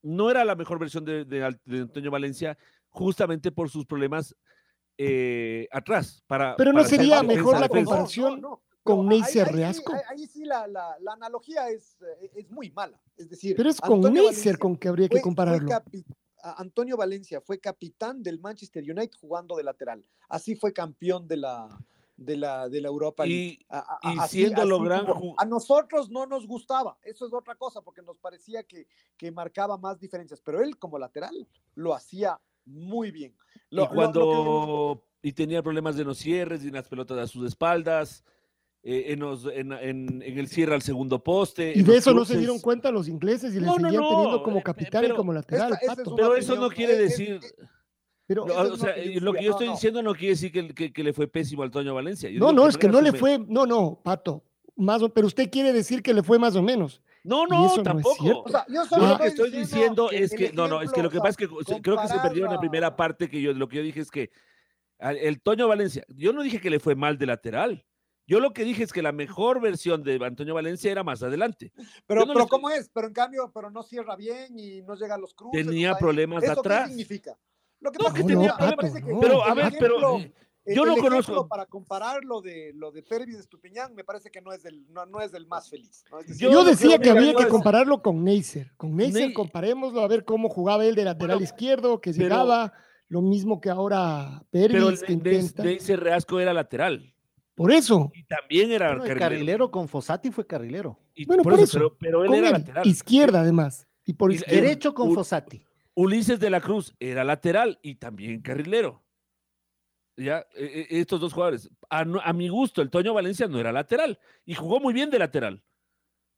[0.02, 2.58] no era la mejor versión de, de Antonio Valencia
[2.90, 4.36] justamente por sus problemas
[4.98, 6.24] eh, atrás.
[6.28, 9.44] Para, Pero no para sería defensa, mejor la comparación No, no, con ahí- ahí sí-
[9.44, 9.94] Reasco.
[9.94, 13.02] Ahí, ahí sí la, la- la analogía es, eh, es muy mala.
[13.18, 15.70] Es decir, Pero es con Valencia con que habría que fue- compararlo.
[16.58, 20.04] Antonio Valencia fue capitán del Manchester United jugando de lateral.
[20.30, 21.68] Así fue campeón de la,
[22.18, 23.60] de la, de la Europa League.
[23.62, 25.06] Y, A- a- y así- siéndolo así gran
[25.38, 28.88] A nosotros no nos gustaba, eso es otra cosa, porque nos parecía que,
[29.18, 33.36] que marcaba más diferencias, pero él como lateral lo hacía muy bien.
[33.70, 36.88] Lo- y lo- lo que- cuando y tenía problemas de los cierres y en las
[36.88, 38.24] pelotas a sus espaldas,
[38.88, 41.74] eh, en, los- en- en- en el cierre al segundo poste.
[41.76, 44.10] Y de eso no se dieron cuenta los ingleses y le No, no, seguían no,
[44.10, 45.74] teniendo como eh, capitán pero y como lateral.
[45.82, 47.40] esta- es Pero eso no quiere es- es- decir,
[48.28, 49.76] Pero, no, o sea, lo que yo estoy No, no.
[49.78, 52.30] diciendo no quiere decir que, que- que le fue pésimo al Toño Valencia.
[52.30, 54.44] Yo no, no, es que no le fue, no, no, Pato,
[54.76, 57.02] más o- pero usted quiere decir que le fue más o menos.
[57.24, 58.16] No, no, eso no es tampoco.
[58.24, 58.44] cierto.
[58.46, 61.10] O sea, yo solo lo que estoy diciendo es que, no, no, es que lo
[61.10, 63.28] que ejemplo, pasa es que o sea, creo que se perdieron en compararla- primera parte
[63.30, 64.30] que yo, lo que yo dije es que
[65.00, 67.84] el Toño Valencia, yo no dije que le fue mal de lateral.
[68.28, 71.72] Yo lo que dije es que la mejor versión de Antonio Valencia era más adelante.
[72.08, 72.90] Pero, no pero ¿cómo es?
[72.94, 75.66] Pero en cambio, pero no cierra bien y no llega a los cruces.
[75.66, 76.84] Tenía problemas ¿eso atrás.
[76.84, 77.38] ¿Qué significa?
[77.80, 79.20] Lo que No, pasa que es tenía problemas, parece que no.
[79.20, 80.34] Pero, a ver, pero ejemplo- eh,
[80.66, 83.94] el- yo no el ejemplo conozco- Para comparar lo de, lo de Pervis de Estupiñán,
[83.94, 86.04] me parece que no es del, no, no es del más feliz.
[86.10, 86.20] ¿no?
[86.20, 88.72] Es decir, Yo, Yo- decía que había que es- compararlo con Neisser.
[88.76, 92.24] Con Neisser Ney- comparémoslo a ver cómo jugaba él de lateral Bueno, izquierdo, que pero-
[92.24, 92.74] llegaba
[93.08, 95.70] lo mismo que ahora pero que el de, intenta.
[95.70, 97.12] ese Reasco era lateral.
[97.56, 99.20] Por eso, Y también era Bueno, carrilero.
[99.20, 101.00] carrilero con Fossati fue carrilero.
[101.16, 102.86] Y Bueno, por por eso, eso, pero, pero él con era él, lateral.
[102.88, 103.88] izquierda además.
[104.06, 104.62] Y por Y- izquierda.
[104.62, 105.66] Derecho con U- Fossati.
[105.96, 109.02] Ulises de la Cruz era lateral y también carrilero.
[110.18, 111.70] ya, e, e, estos dos jugadores.
[111.90, 115.20] A, a, mi gusto, el Toño Valencia no era lateral y jugó muy bien de
[115.20, 115.62] lateral.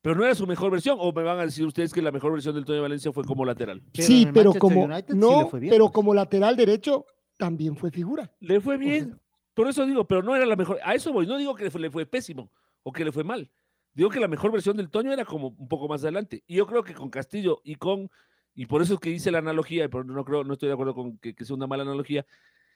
[0.01, 2.31] Pero no era su mejor versión, o me van a decir ustedes que la mejor
[2.31, 3.81] versión del Toño Valencia fue como lateral.
[3.93, 7.05] sí, pero como no, pero como lateral derecho
[7.37, 8.31] también fue figura.
[8.39, 9.19] Le fue bien.
[9.57, 10.77] Por eso digo, pero no era la mejor.
[10.83, 11.25] A eso voy.
[11.25, 12.51] No digo que le fue, le fue pésimo
[12.83, 13.49] o que le fue mal.
[13.91, 16.43] Digo que la mejor versión del Toño era como un poco más adelante.
[16.45, 18.07] Y yo creo que con Castillo y con,
[18.53, 20.93] y por eso es que hice la analogía, y no creo, no estoy de acuerdo
[20.93, 22.23] con que, sea una mala analogía,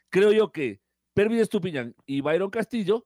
[0.10, 0.82] creo yo que
[1.14, 3.06] Pervis Estupiñán y Byron Castillo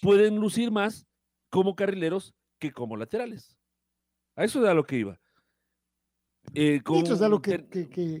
[0.00, 1.04] pueden lucir más
[1.50, 3.56] como carrileros que como laterales.
[4.36, 5.20] A eso es a lo que iba.
[6.54, 7.66] Eh, eso es algo que,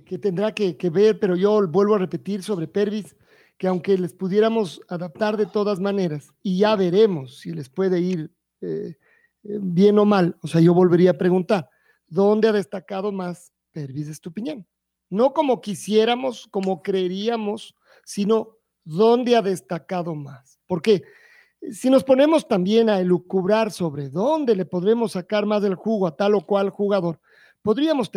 [0.04, 3.14] que, tendrá que, ver, pero yo vuelvo a repetir sobre Pervis,
[3.58, 8.32] que aunque les pudiéramos adaptar de todas maneras, y ya veremos si les puede ir
[8.60, 8.96] eh,
[9.44, 11.68] eh, bien o mal, o sea, yo volvería a preguntar,
[12.06, 14.66] ¿dónde ha destacado más Pervis Estupiñán?
[15.10, 17.74] No como quisiéramos, como creeríamos,
[18.04, 20.58] sino dónde ha destacado más.
[20.66, 21.04] Porque
[21.70, 26.16] si nos ponemos también a elucubrar sobre dónde le podremos sacar más del jugo a
[26.16, 27.20] tal o cual jugador,
[27.62, 28.10] podríamos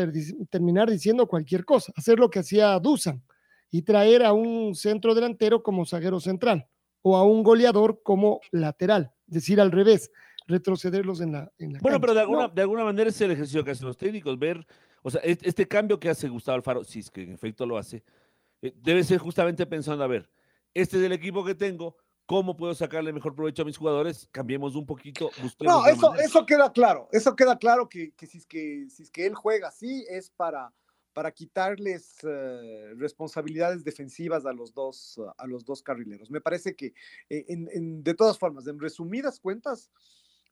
[0.50, 3.24] terminar diciendo cualquier cosa, hacer lo que hacía Dusan
[3.70, 6.68] y traer a un centro delantero como zaguero central
[7.02, 10.12] o a un goleador como lateral, decir al revés,
[10.48, 11.52] retrocederlos en la...
[11.82, 14.66] bueno, pero de alguna, de alguna manera es el ejercicio que hacen los técnicos, ver,
[15.02, 18.04] o sea, este cambio que hace Gustavo Alfaro, si es que en efecto lo hace,
[18.62, 20.30] eh, debe ser justamente pensando, a ver,
[20.74, 24.28] este es el equipo que tengo, ¿cómo puedo sacarle mejor provecho a mis jugadores?
[24.32, 25.30] Cambiemos un poquito.
[25.62, 29.12] No, eso, eso queda claro, eso queda claro que, que, si es que si es
[29.12, 30.74] que él juega así es para,
[31.18, 36.30] para quitarles eh, responsabilidades defensivas a los dos, a los dos carrileros.
[36.30, 36.94] Me parece que
[37.28, 39.90] eh, en, de todas formas, en resumidas cuentas,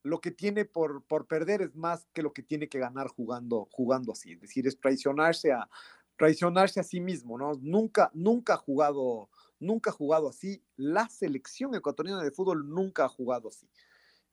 [0.01, 3.67] lo que tiene por, por perder es más que lo que tiene que ganar jugando,
[3.69, 4.31] jugando así.
[4.31, 5.69] Es decir, es traicionarse a,
[6.17, 7.53] traicionarse a sí mismo, ¿no?
[7.61, 10.63] Nunca, nunca ha jugado, nunca ha jugado así.
[10.77, 13.69] La selección ecuatoriana de fútbol nunca ha jugado así.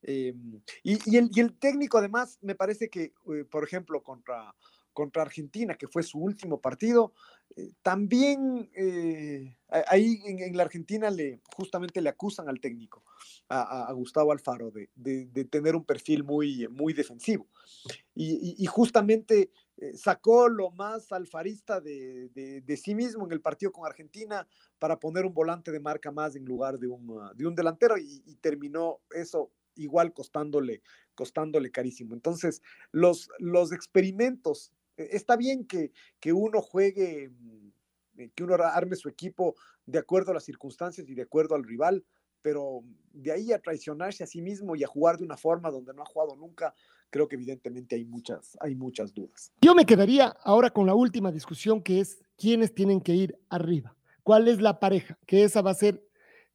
[0.01, 4.55] Em, y, el, y, el, técnico además me parece que, eh, por ejemplo, contra,
[4.93, 7.13] contra Argentina, que fue su último partido,
[7.57, 9.57] eh, también eh,
[9.89, 13.05] ahí en, la Argentina le, justamente le acusan al técnico,
[13.49, 17.47] a, Gustavo Alfaro, de, de, tener un perfil muy, muy defensivo.
[18.15, 24.47] Y, justamente eh, sacó lo más alfarista de, sí mismo en el partido con Argentina
[24.79, 28.23] para poner un volante de marca más en lugar de un, de un delantero y,
[28.27, 30.83] y terminó eso igual costándole,
[31.15, 32.15] costándole carísimo.
[32.15, 37.69] Entonces, los, los experimentos está bien que, que uno juegue, mm,
[38.19, 39.55] eh, que uno arme su equipo
[39.87, 42.05] de acuerdo a las circunstancias y de acuerdo al rival,
[42.43, 42.83] pero
[43.13, 46.03] de ahí a traicionarse a sí mismo y a jugar de una forma donde no
[46.03, 46.75] ha jugado nunca,
[47.11, 49.53] creo que evidentemente hay muchas, hay muchas dudas.
[49.61, 53.97] Yo me quedaría ahora con la última discusión que es quiénes tienen que ir arriba,
[54.23, 56.05] cuál es la pareja, que esa va a ser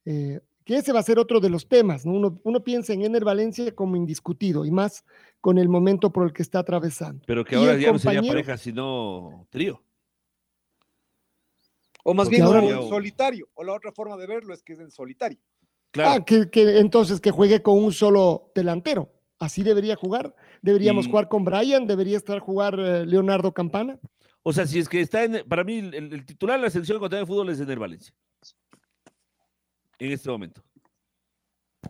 [0.04, 2.38] eh, que ese va a ser otro de los temas, ¿no?
[2.42, 5.02] Uno, piensa en Ener Valencia como indiscutido y más
[5.40, 7.24] con el momento por el que está atravesando.
[7.26, 9.82] Pero que ahora ya no sería pareja, sino trío.
[12.04, 14.90] O más bien en solitario, o la otra forma de verlo es que es en
[14.90, 15.38] solitario.
[15.90, 16.20] Claro.
[16.20, 19.10] Ah, que, entonces que juegue con un solo delantero.
[19.38, 20.36] Así debería jugar.
[20.60, 23.98] Deberíamos jugar con Brian, debería estar jugar eh, Leonardo Campana.
[24.42, 27.24] O sea, si es que está en, para mí el, titular de la selección de
[27.24, 28.14] fútbol es Ener Valencia
[29.98, 30.62] en este momento.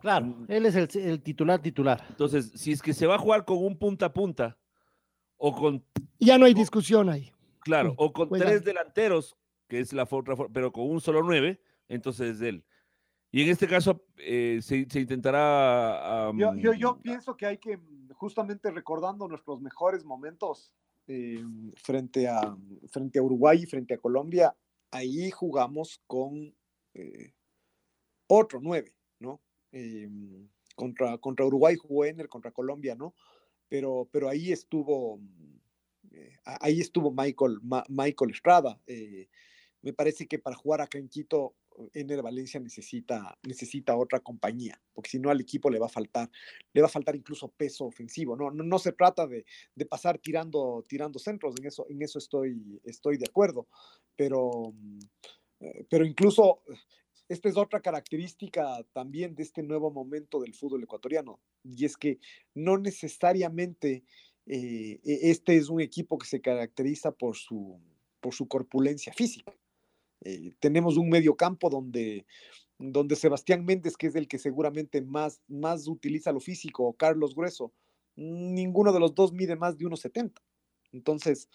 [0.00, 0.46] Claro, mm.
[0.48, 2.04] él es el, titular titular.
[2.08, 4.58] Entonces, si es que se va a jugar con un punta a punta
[5.36, 5.84] o con...
[6.18, 7.32] Ya no hay discusión ahí.
[7.60, 9.36] Claro, o con tres delanteros,
[9.68, 12.64] que es la otra pero con un solo nueve, entonces es él.
[13.30, 16.32] Y en este caso eh, se, intentará...
[16.34, 17.78] yo, yo, pienso que hay que,
[18.14, 20.72] justamente recordando nuestros mejores momentos
[21.06, 21.44] eh,
[21.76, 22.56] frente, a,
[22.90, 24.56] frente a Uruguay y frente a Colombia,
[24.90, 26.54] ahí jugamos con...
[26.94, 27.32] Eh,
[28.28, 29.40] otro nueve, ¿no?
[29.72, 33.14] Em, contra, contra Uruguay jugó Ener, contra Colombia, ¿no?
[33.68, 35.20] Pero, pero ahí estuvo,
[36.12, 37.58] eh, ahí estuvo Michael,
[37.88, 38.80] Michael Estrada.
[38.86, 39.28] Eh,
[39.82, 41.54] me parece que para jugar acá en Quito,
[41.94, 46.30] Ener Valencia necesita, necesita otra compañía, porque si no al equipo le va a faltar,
[46.72, 48.36] le va a faltar incluso peso ofensivo.
[48.36, 52.18] No, no, no se trata de, de, pasar tirando, tirando centros, en eso, en eso
[52.18, 53.68] estoy, estoy de acuerdo,
[54.16, 54.74] pero,
[55.60, 56.62] eh, pero incluso
[57.28, 62.18] esta es otra característica también de este nuevo momento del fútbol ecuatoriano, y es que
[62.54, 64.04] no necesariamente
[64.46, 67.80] eh, e, este es un equipo que se caracteriza por su,
[68.20, 69.54] por su corpulencia física.
[70.24, 72.26] Eh, tenemos un medio campo donde,
[72.78, 77.34] donde Sebastián Méndez, que es el que seguramente más, más utiliza lo físico, o Carlos
[77.34, 77.72] Grueso,
[78.16, 80.32] ninguno de los dos mide más de 1,70.
[80.98, 81.48] Entonces,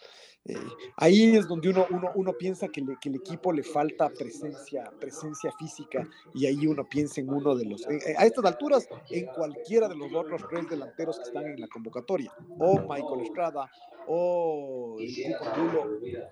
[0.45, 0.55] eh,
[0.97, 1.85] ahí es donde uno,
[2.15, 7.29] uno, piensa que, el equipo le falta presencia, presencia física y ahí uno piensa en
[7.29, 11.23] uno de los, eh, a estas alturas, en cualquiera de los otros tres delanteros que
[11.23, 13.69] están en la convocatoria, o Michael Estrada,
[14.07, 15.35] o el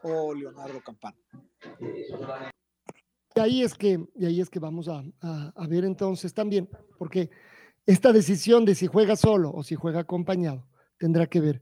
[0.03, 1.17] o Leonardo Campana.
[3.33, 5.03] Y ahí es que, y ahí es que vamos a
[5.67, 7.29] ver entonces también, porque
[7.85, 11.61] esta decisión de si juega solo o si juega acompañado tendrá que ver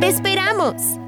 [0.00, 1.00] ¡Te esperamos!